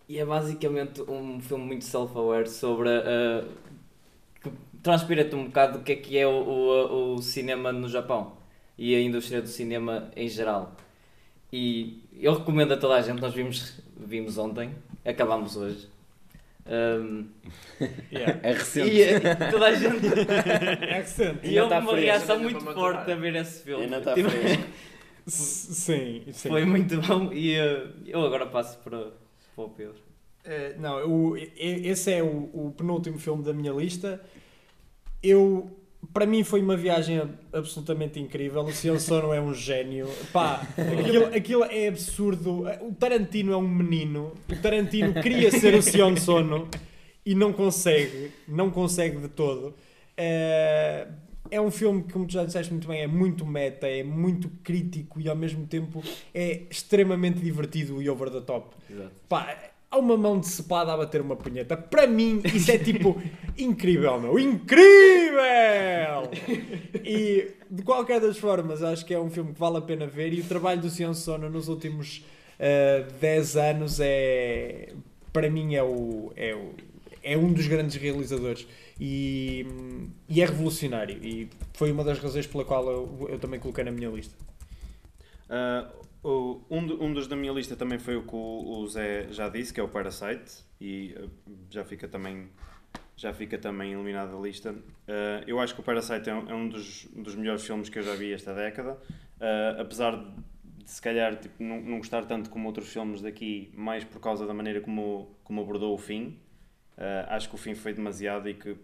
[0.09, 2.89] e é basicamente um filme muito self-aware sobre.
[2.91, 3.49] Uh,
[4.43, 4.51] que
[4.83, 8.37] transpira-te um bocado do que é que é o, o, o cinema no Japão
[8.77, 10.75] e a indústria do cinema em geral.
[11.53, 14.71] E eu recomendo a toda a gente, nós vimos, vimos ontem,
[15.05, 15.89] acabámos hoje.
[16.67, 17.27] Um,
[18.13, 18.41] Yeah.
[18.43, 18.91] É recente.
[18.91, 19.21] e eh,
[19.51, 20.07] toda a gente
[20.85, 21.47] É recente.
[21.49, 22.07] e houve tá uma fresco.
[22.07, 23.85] reação muito para forte a ver esse filme.
[23.85, 24.29] Ainda está Tipo,
[25.27, 26.49] Sim, sim.
[26.49, 29.13] Foi muito bom e eh, eu agora passo para,
[29.55, 29.95] para o Pedro.
[30.45, 31.53] Eh, não, o- e-
[31.89, 34.21] esse é o, o penúltimo filme da minha lista.
[35.23, 35.78] Eu,
[36.13, 38.63] para mim, foi uma viagem ab- absolutamente incrível.
[38.63, 40.09] O Sion Sono é um gênio.
[40.33, 40.67] Pá,
[41.01, 42.65] aquilo, aquilo é absurdo.
[42.83, 44.33] O Tarantino é um menino.
[44.51, 46.69] O Tarantino queria ser o Sion Sono
[47.25, 48.33] e não consegue.
[48.47, 49.75] Não consegue de todo.
[50.17, 51.07] Eh,
[51.51, 54.51] é um filme que, como tu já disseste muito bem, é muito meta, é muito
[54.63, 56.03] crítico e ao mesmo tempo
[56.35, 58.75] é extremamente divertido e over the top.
[58.91, 59.13] Exato.
[59.29, 59.57] Pá,
[59.91, 61.77] há uma mão de cepada a bater uma punheta.
[61.77, 63.21] Para mim, isso é tipo
[63.57, 64.39] incrível, meu.
[64.39, 65.39] Incrível!
[67.05, 70.33] E de qualquer das formas, acho que é um filme que vale a pena ver.
[70.33, 72.25] E o trabalho do Sion Sona nos últimos
[72.59, 74.93] eh, 10 anos é.
[75.33, 76.71] Para mim, é, o, é, o,
[77.23, 78.67] é um dos grandes realizadores.
[79.01, 79.65] E,
[80.29, 81.19] e é revolucionário.
[81.23, 84.35] E foi uma das razões pela qual eu, eu também coloquei na minha lista.
[85.49, 85.89] Ah,
[86.29, 89.49] o- um, um dos da minha lista também foi o que o, o Zé já
[89.49, 91.29] disse, que é o Parasite, e ah,
[91.71, 92.49] já fica também
[93.17, 94.75] já fica também eliminado da lista.
[95.09, 97.99] Ah, eu acho que o Parasite é um, é um dos, dos melhores filmes que
[97.99, 98.99] eu já vi esta década,
[99.41, 104.05] Ah, apesar de se calhar tipo, não, não gostar tanto como outros filmes daqui, mais
[104.05, 106.39] por causa da maneira como, como abordou o fim.
[106.97, 108.77] Ah, acho que o fim foi demasiado e que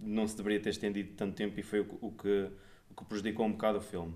[0.00, 2.50] não se deveria ter estendido tanto tempo e foi o, o que,
[2.90, 4.14] o que prejudicou um bocado o filme.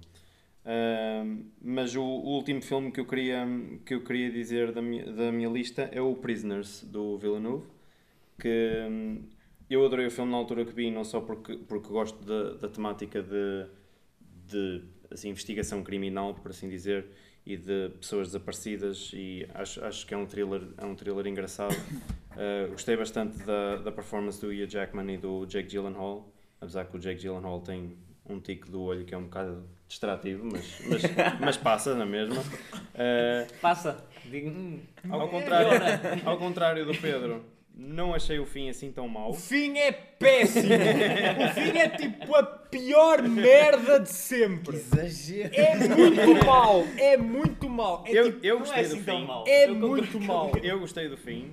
[1.63, 3.47] Mas o, o último filme que eu queria,
[3.87, 7.67] que eu queria dizer da minha, da minha lista é o Prisoners, do Villeneuve,
[8.39, 9.23] que hum,
[9.71, 12.69] eu adorei o filme na altura que vi, não só porque, porque gosto da, da
[12.69, 13.67] temática de,
[14.47, 17.07] de assim, investigação criminal, por assim dizer,
[17.47, 21.75] e de pessoas desaparecidas, e acho, acho que é um thriller, é um thriller engraçado.
[22.41, 26.97] Ah, gostei bastante da, da performance do Hugh Jackman e do Jake Gyllenhaal, apesar que
[26.97, 27.97] o Jake Gyllenhaal tem
[28.29, 31.03] um tique do olho que é um bocado distrativo, mas, mas,
[31.41, 32.43] mas passa na mesma.
[32.95, 34.05] Ah, Passa.
[34.25, 35.71] Digo, hum, ao, contrário,
[36.25, 37.43] ao contrário do Pedro,
[37.75, 39.33] não achei o fim assim tão O mau.
[39.33, 40.65] fim é péssimo!
[40.75, 44.77] o fim é tipo a pior merda de sempre!
[44.77, 45.51] Exagero.
[45.55, 46.85] É muito mau!
[46.99, 48.05] É muito mau!
[48.07, 49.51] É, Eu, tipo, eu não é gostei assim do tão fim.
[49.51, 50.53] é Eu muito mau!
[50.63, 51.51] Eu gostei do fim.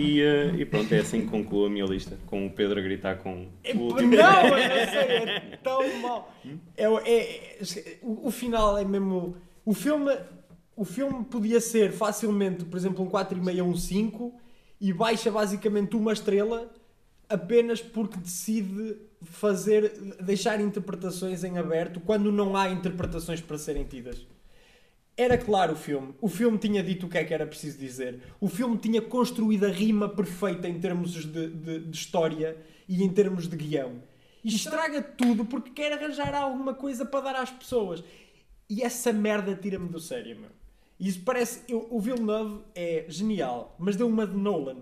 [0.00, 2.82] E, eh, e pronto, é assim que concluo a minha lista, com o Pedro a
[2.82, 4.14] gritar com É, o não, último.
[4.14, 6.32] é sério, é tão mau.
[6.76, 9.36] É, é- é- o, o final é mesmo.
[9.64, 10.16] O filme,
[10.76, 14.34] o filme podia ser facilmente, por exemplo, um 4,5 ou um 5
[14.80, 16.72] e baixa basicamente uma estrela
[17.28, 19.90] apenas porque decide fazer,
[20.22, 24.24] deixar interpretações em aberto quando não há interpretações para serem tidas.
[25.18, 26.14] Era claro o filme.
[26.20, 28.20] O filme tinha dito o que é que era preciso dizer.
[28.40, 32.56] O filme tinha construído a rima perfeita em termos de, de- de história
[32.88, 34.00] e em termos de guião.
[34.44, 38.02] E estraga tudo porque quer arranjar alguma coisa para dar às pessoas.
[38.70, 40.50] E essa merda tira-me do sério, meu.
[41.00, 41.62] Isso parece.
[41.68, 44.76] eu- o Villeneuve é genial, mas deu uma de Nolan.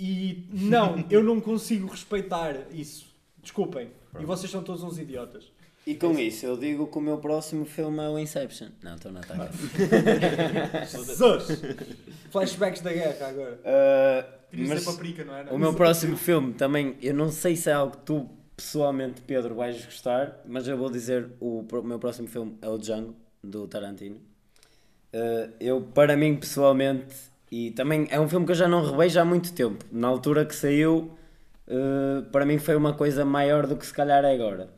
[0.00, 3.06] E não, eu não consigo respeitar isso.
[3.42, 3.90] Desculpem.
[4.18, 5.52] E vocês são todos uns idiotas.
[5.86, 8.68] E com isso eu digo que o meu próximo filme é o Inception.
[8.82, 9.52] Não, estou na ataque.
[10.90, 11.60] Jesus!
[12.30, 13.60] Flashbacks da guerra agora.
[13.60, 14.34] Uh,
[14.66, 15.52] mas ser paprika, não era?
[15.54, 19.54] o meu próximo filme também, eu não sei se é algo que tu pessoalmente, Pedro,
[19.54, 23.66] vais gostar, mas eu vou dizer o, pro- meu próximo filme é o Django, do
[23.66, 24.16] Tarantino.
[25.12, 27.14] Uh, eu, para mim, pessoalmente,
[27.50, 29.84] e também é um filme que eu já não revejo há muito tempo.
[29.92, 31.12] Na altura que saiu,
[31.68, 34.68] uh, para mim foi uma coisa maior do que se calhar é agora.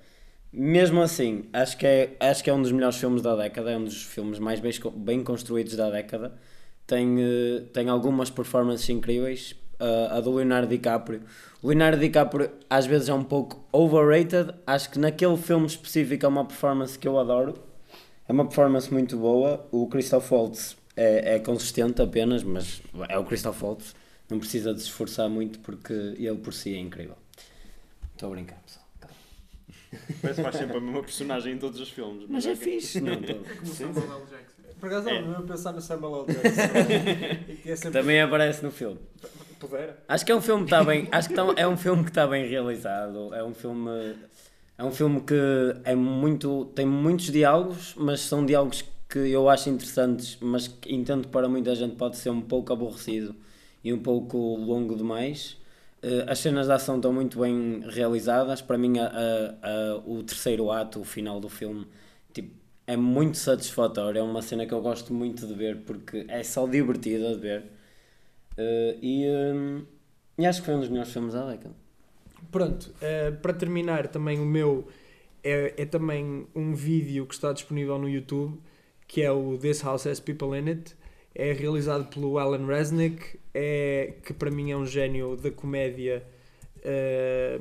[0.58, 3.76] Mesmo assim, acho que, é, acho que é um dos melhores filmes da década, é
[3.76, 6.32] um dos filmes mais bem, bem construídos da década.
[6.86, 9.54] Tem, eh, tem algumas performances incríveis.
[9.78, 11.20] eh, a do Leonardo DiCaprio.
[11.62, 14.54] Leonardo DiCaprio às vezes é um pouco overrated.
[14.66, 17.52] Acho que naquele filme específico é uma performance que eu adoro.
[18.26, 19.68] É uma performance muito boa.
[19.70, 22.80] O Christoph Waltz é, é consistente apenas, mas
[23.10, 23.94] é o Christoph Waltz.
[24.30, 27.16] Não precisa de se esforçar muito porque ele por si é incrível.
[28.14, 28.85] Estou a brincar, pessoal.
[30.20, 32.26] Parece que faz sempre a mesma personagem em todos os filmes.
[32.28, 32.62] Mas é ok.
[32.80, 33.00] fixe.
[33.00, 34.26] Não, tô- Como Samuel L.
[34.30, 34.62] Jackson.
[34.80, 35.22] Por acaso, É.
[35.22, 36.34] não, eu pensar no Samuel L.
[36.34, 37.56] Jackson.
[37.62, 38.00] Que é sempre...
[38.00, 38.98] Também aparece no filme.
[39.58, 39.96] Pudera.
[40.06, 42.10] Acho que é um filme que está bem, acho que tá- é um filme que
[42.10, 43.32] está bem realizado.
[43.34, 44.14] É um filme
[44.78, 45.34] é um filme que
[45.84, 51.28] é muito tem muitos diálogos, mas são diálogos que eu acho interessantes, mas que entendo
[51.28, 53.34] para muita gente pode ser um pouco aborrecido
[53.82, 55.56] e um pouco longo demais.
[56.08, 58.60] Eh, As cenas de ação estão muito bem realizadas.
[58.62, 61.86] Para mim, a- a- a- o terceiro ato, o final do filme,
[62.32, 62.54] tipo,
[62.86, 64.18] é muito satisfatório.
[64.20, 67.64] É uma cena que eu gosto muito de ver porque é só divertida de ver.
[68.58, 69.84] Eh, e, hum,
[70.38, 71.74] e acho que foi um dos melhores filmes da década.
[72.50, 74.88] Pronto, eh, para terminar, também o meu
[75.44, 78.58] é, é também um vídeo que está disponível no YouTube,
[79.06, 80.94] que é o This House Has People in It.
[81.34, 86.22] É realizado pelo Alan Resnick, é, que para mim é um gênio da comédia.
[86.84, 87.60] eh,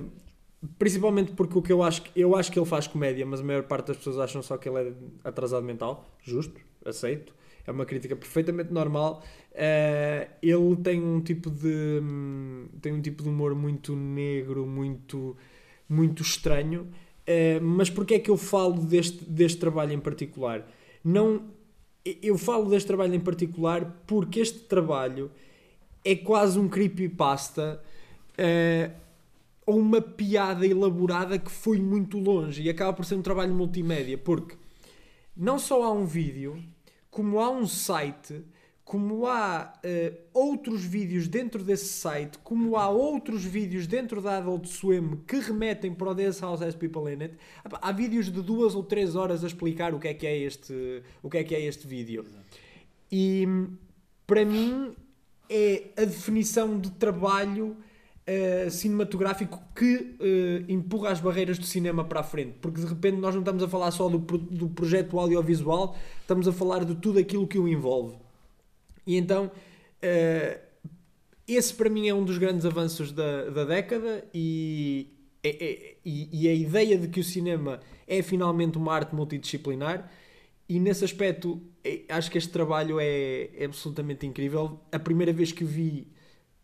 [0.77, 3.43] principalmente porque o que eu acho que eu acho que ele faz comédia, mas a
[3.43, 4.93] maior parte das pessoas acham só que ele é
[5.23, 6.05] atrasado mental.
[6.23, 7.33] Justo, aceito.
[7.67, 9.23] É uma crítica perfeitamente normal.
[9.53, 15.35] Eh, ele tem um tipo de hum, tem um tipo de humor muito negro, muito
[15.89, 16.87] muito estranho
[17.27, 20.67] Eh, mas porquê é que eu falo deste, deste trabalho em particular?
[21.03, 21.41] Não,
[22.21, 25.31] eu falo deste trabalho em particular porque este trabalho
[26.05, 27.81] é quase um creepypasta
[28.37, 28.91] eh,
[29.65, 34.15] ou uma piada elaborada que foi muito longe e acaba por ser um trabalho multimédia,
[34.15, 34.55] porque
[35.35, 36.63] não só há um vídeo,
[37.09, 38.43] como há um site,
[38.83, 44.67] como há eh, outros vídeos dentro desse site, como há outros vídeos dentro da Adult
[44.67, 47.35] Swim que remetem para o This House Has People in It.
[47.63, 51.01] Há vídeos de duas ou três horas a explicar o que é que é este,
[51.23, 52.23] o que é que é este vídeo.
[53.11, 53.47] E
[54.27, 54.95] para mim
[55.49, 57.75] é a definição de trabalho
[58.27, 63.17] eh, cinematográfico que eh, empurra as barreiras do cinema para a frente, porque de repente
[63.17, 66.95] nós não estamos a falar só do, pro- do projeto audiovisual, estamos a falar de
[66.95, 68.15] tudo aquilo que o envolve.
[69.05, 69.51] E então,
[70.01, 70.59] eh,
[71.47, 75.07] esse para mim é um dos grandes avanços da, da década e,
[75.43, 80.09] é- é- e, e a ideia de que o cinema é finalmente uma arte multidisciplinar
[80.67, 84.79] e nesse aspecto é- acho que este trabalho é, é absolutamente incrível.
[84.91, 86.07] A primeira vez que o vi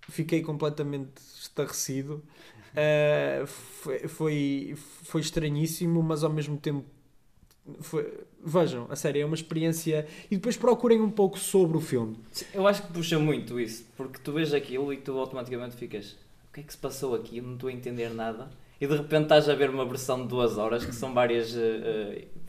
[0.09, 2.23] fiquei completamente estarrecido.
[2.71, 3.45] Uh,
[4.07, 6.85] foi, foi, estranhíssimo, mas ao mesmo tempo
[7.81, 8.11] foi-
[8.43, 12.17] vejam, a sério, é uma experiência e depois procurem um pouco sobre o filme.
[12.53, 16.13] Eu acho que puxa muito isso, porque tu vês aquilo e tu automaticamente ficas:
[16.49, 17.37] o que é que se passou aqui?
[17.37, 18.49] Eu não estou a entender nada.
[18.81, 21.55] E de repente estás a ver uma versão de duas horas, que são vários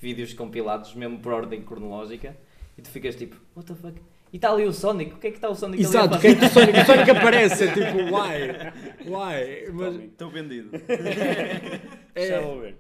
[0.00, 2.34] vídeos compilados, mesmo por ordem cronológica,
[2.76, 4.00] e tu ficas tipo: what the fuck?
[4.32, 6.20] E está ali o Sonic, o que é que está o Sonic Exato, o ali
[6.22, 7.64] que a é que o Sonic, o Sonic aparece?
[7.64, 9.04] É tipo, why?
[9.04, 9.72] Why?
[9.74, 10.70] Mas, Estou vendido.
[12.16, 12.76] é- Já vou ver.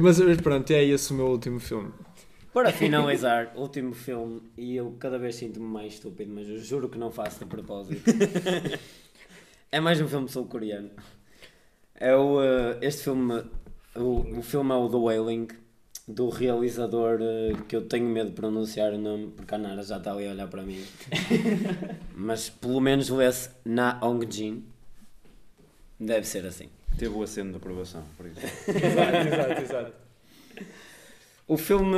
[0.00, 1.92] mas, mas pronto, é esse o meu último filme.
[2.54, 6.96] Para finalizar, último filme, e eu cada vez sinto-me mais estúpido, mas eu juro que
[6.96, 8.02] não faço de propósito.
[9.70, 10.88] é mais um filme sul-coreano.
[11.98, 13.42] É o, eh, este filme,
[13.94, 15.48] o, o filme é o The Wailing,
[16.06, 19.96] do realizador eh, que eu tenho medo de pronunciar o nome, porque a Nara já
[19.96, 20.84] está ali a olhar para mim.
[22.14, 24.64] mas pelo menos lê-se Na Hong Jin.
[25.98, 26.68] Deve ser assim.
[26.98, 28.40] Teve o aceno de aprovação, por isso.
[28.40, 29.92] Exato, exato, exato.
[31.48, 31.96] O filme,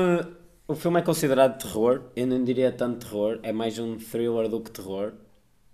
[0.67, 4.61] o filme é considerado terror, eu não diria tanto terror, é mais um thriller do
[4.61, 5.13] que terror,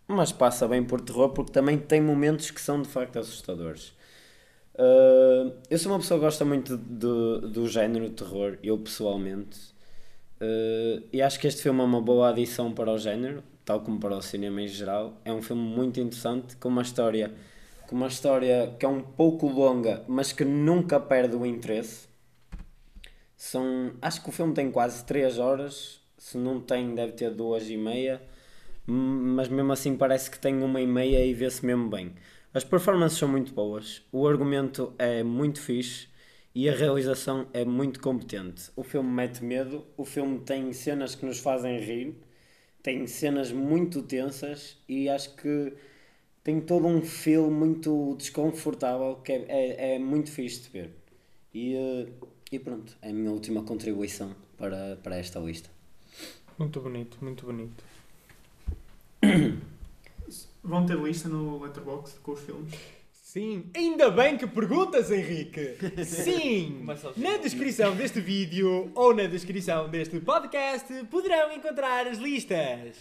[0.07, 3.93] mas passa bem por terror porque também tem momentos que são de facto assustadores.
[4.77, 9.73] Uh, eu sou uma pessoa que gosta muito de- do género terror, eu pessoalmente,
[10.41, 14.01] Uh, e acho que este filme é uma boa adição para o género, tal como
[14.01, 15.21] para o cinema em geral.
[15.25, 17.33] É um filme muito interessante, com uma história,
[17.89, 22.09] com uma história que é um pouco longa, mas que nunca perde o interesse.
[23.37, 27.69] São, acho que o filme tem quase 3 horas, se não tem deve ter duas
[27.69, 28.23] e meia,
[28.89, 32.15] m- mas mesmo assim parece que tem uma e meia e vê-se mesmo bem.
[32.55, 36.07] As performances são muito boas, o argumento é muito fixe
[36.55, 38.71] e a realização é muito competente.
[38.77, 42.15] O filme mete medo, o filme tem cenas que nos fazem rir,
[42.81, 45.73] tem cenas muito tensas e acho que
[46.45, 50.91] tem todo um feel muito desconfortável que é, é, é muito fixe de ver.
[51.53, 52.07] E, eh,
[52.53, 55.69] e pronto, é a minha última contribuição para, para esta lista.
[56.57, 57.83] Muito bonito, muito bonito.
[60.65, 62.73] Vão ter lista no Letterboxd com os filmes?
[63.13, 65.77] Sim, ainda bem que perguntas, Henrique.
[66.05, 66.87] Sim,
[67.19, 72.97] na descrição deste vídeo ou na descrição deste podcast poderão encontrar as listas.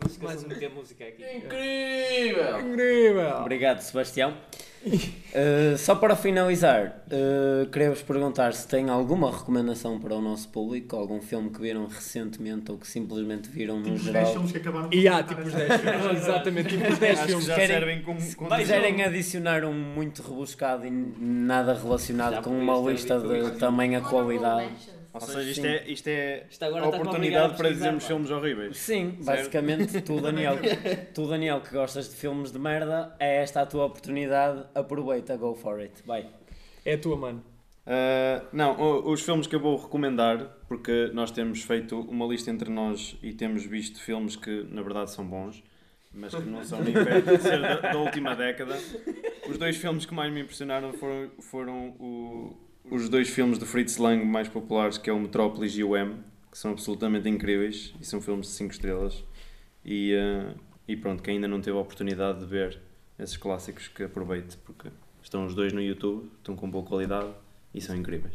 [0.00, 1.22] Não se esqueçam de meter música aqui.
[1.22, 2.60] Incrível!
[2.60, 3.36] Incrível.
[3.40, 4.36] Obrigado, Sebastião.
[4.82, 10.96] Uh, só para finalizar, uh, queria-vos perguntar se têm alguma recomendação para o nosso público,
[10.96, 14.32] algum filme que viram recentemente ou que simplesmente viram no Tipo os 10 geral.
[14.32, 16.98] filmes que acabaram de E há comentar tipo os esta 10 filmes, exatamente, tipo os
[16.98, 17.46] 10 Acho que filmes.
[17.46, 18.58] já Querem- servem como Se condição.
[18.58, 23.50] quiserem adicionar um muito rebuscado e nada relacionado Já com uma lista de isso.
[23.58, 24.70] tamanha qualidade.
[25.12, 25.32] Ou Sim.
[25.32, 28.76] seja, isto é, isto é Isto agora a oportunidade para dizermos filmes horríveis.
[28.76, 30.56] Sim, basicamente tu Daniel,
[31.12, 35.54] tu Daniel que gostas de filmes de merda, é esta a tua oportunidade, aproveita, go
[35.54, 36.28] for it, vai.
[36.84, 37.44] É a tua, mano.
[37.86, 42.70] Uh, não, os filmes que eu vou recomendar, porque nós temos feito uma lista entre
[42.70, 45.60] nós e temos visto filmes que na verdade são bons,
[46.12, 48.76] mas que não são nem perto de ser da, da última década.
[49.48, 52.56] Os dois filmes que mais me impressionaram foram, foram o-
[52.90, 56.16] os dois filmes de Fritz Lang mais populares, que é o Metrópolis e o M,
[56.50, 59.24] que são absolutamente incríveis e são filmes de 5 estrelas.
[59.84, 60.54] E, uh,
[60.88, 62.78] e pronto, quem ainda não teve a oportunidade de ver
[63.18, 64.88] esses clássicos, que aproveite, porque
[65.22, 67.30] estão os dois no YouTube, estão com boa qualidade
[67.74, 68.34] e são incríveis.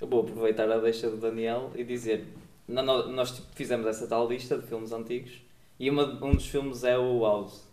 [0.00, 2.24] Eu vou aproveitar a deixa do Daniel e dizer:
[2.68, 5.42] nós fizemos essa tal lista de filmes antigos
[5.78, 7.66] e uma- um dos filmes é o House,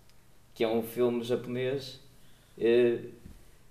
[0.54, 2.00] que é um filme japonês.
[2.58, 3.00] eh,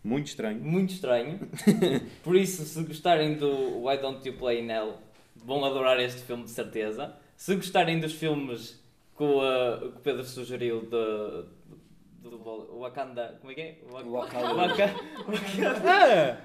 [0.03, 0.61] Muito estranho.
[0.61, 1.39] muito estranho.
[2.25, 4.95] Por isso, se gostarem do Why Don't You Play in Hell,
[5.37, 7.15] vão adorar este filme de certeza.
[7.37, 8.83] Se gostarem dos filmes
[9.17, 11.45] que o, uh, que o Pedro sugeriu de,
[12.39, 13.37] do Wakanda.
[13.41, 13.79] Como é que é?
[13.91, 14.55] Wak- Wakanda.
[14.55, 14.95] Waka-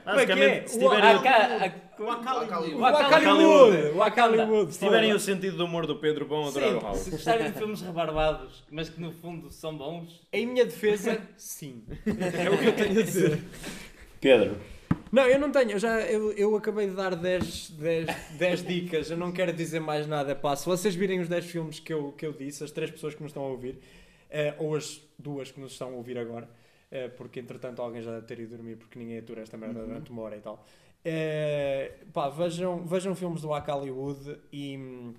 [0.06, 0.36] Ah, como é que é?
[0.36, 2.74] Basicamente, se tiverem, o- Aka- O Akali.
[2.74, 3.20] O Wakanda.
[3.32, 3.78] Hollywood!
[3.88, 4.74] O Hollywood!
[4.74, 7.00] se tiverem o sentido do humor do Pedro, vão adorar o House.
[7.00, 11.84] se gostarem de filmes rebarbados, mas que no fundo são bons, Em minha defesa, sim.
[12.06, 13.42] É o que eu tenho a dizer.
[14.20, 14.58] Pedro,
[15.12, 15.72] Não, eu não tenho.
[15.72, 18.08] Eu, já, eu, eu acabei de dar 10, 10,
[18.38, 19.10] 10 dicas.
[19.12, 20.36] Eu não quero dizer mais nada.
[20.36, 23.14] Pá, se vocês virem os 10 filmes que eu, que eu disse, as três pessoas
[23.16, 23.80] que nos estão a ouvir,
[24.30, 26.50] eh, ou as duas que nos estão a ouvir agora,
[26.92, 30.12] eh, porque entretanto alguém já deve ter ido dormir porque ninguém atura esta merda durante
[30.12, 30.66] uma hora e tal.
[31.04, 35.14] Eh, pá, vejam, vejam filmes do Waka Hollywood e,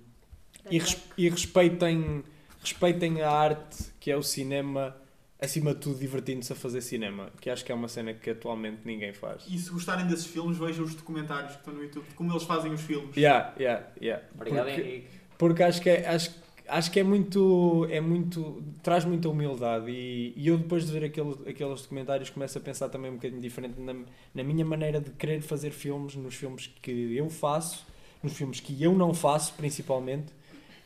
[0.69, 2.23] e, res- e respeitem,
[2.61, 4.95] respeitem a arte que é o cinema,
[5.39, 8.79] acima de tudo divertindo-se a fazer cinema, que acho que é uma cena que atualmente
[8.83, 9.45] ninguém faz.
[9.47, 12.43] E se gostarem desses filmes, vejam os documentários que estão no YouTube, de como eles
[12.43, 13.15] fazem os filmes.
[13.15, 14.25] Yeah, yeah, yeah.
[14.35, 15.07] obrigado porque, Henrique.
[15.37, 16.31] porque acho que é, acho,
[16.67, 21.05] acho que é muito, é muito, traz muita humildade e, e eu depois de ver
[21.05, 23.93] aquele, aqueles documentários começo a pensar também um bocadinho diferente na,
[24.33, 27.85] na minha maneira de querer fazer filmes, nos filmes que eu faço,
[28.21, 30.37] nos filmes que eu não faço principalmente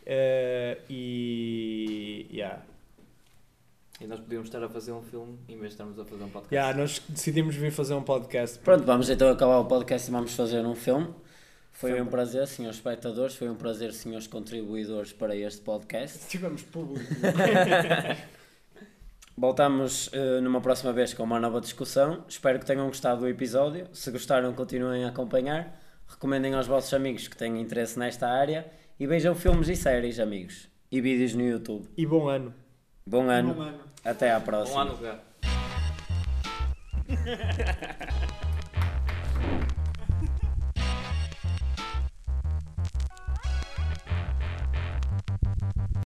[0.06, 2.62] Eh, e yeah.
[4.00, 6.30] E nós podíamos estar a fazer um filme em vez de estarmos a fazer um
[6.30, 6.54] podcast.
[6.54, 8.60] Yeah, nós decidimos vir fazer um podcast.
[8.60, 11.14] pronto, vamos então acabar o podcast e vamos fazer um filme.
[11.82, 16.20] Foi um prazer, senhores espectadores, foi um prazer, senhores contribuidores para este podcast.
[16.30, 17.04] Tivemos público.
[19.36, 22.24] Voltamos eh, numa próxima vez com uma nova discussão.
[22.30, 23.88] Espero que tenham gostado do episódio.
[23.94, 25.76] Se gostaram, continuem a acompanhar.
[26.08, 30.70] Recomendem aos vossos amigos que têm interesse nesta área e vejam filmes e séries, amigos.
[30.92, 31.90] E vídeos no YouTube.
[31.98, 32.54] E bom ano.
[33.08, 33.56] Bom ano.
[33.56, 33.80] Bom ano.
[34.06, 34.82] Até à Um próxima.
[34.84, 35.20] ano, cara.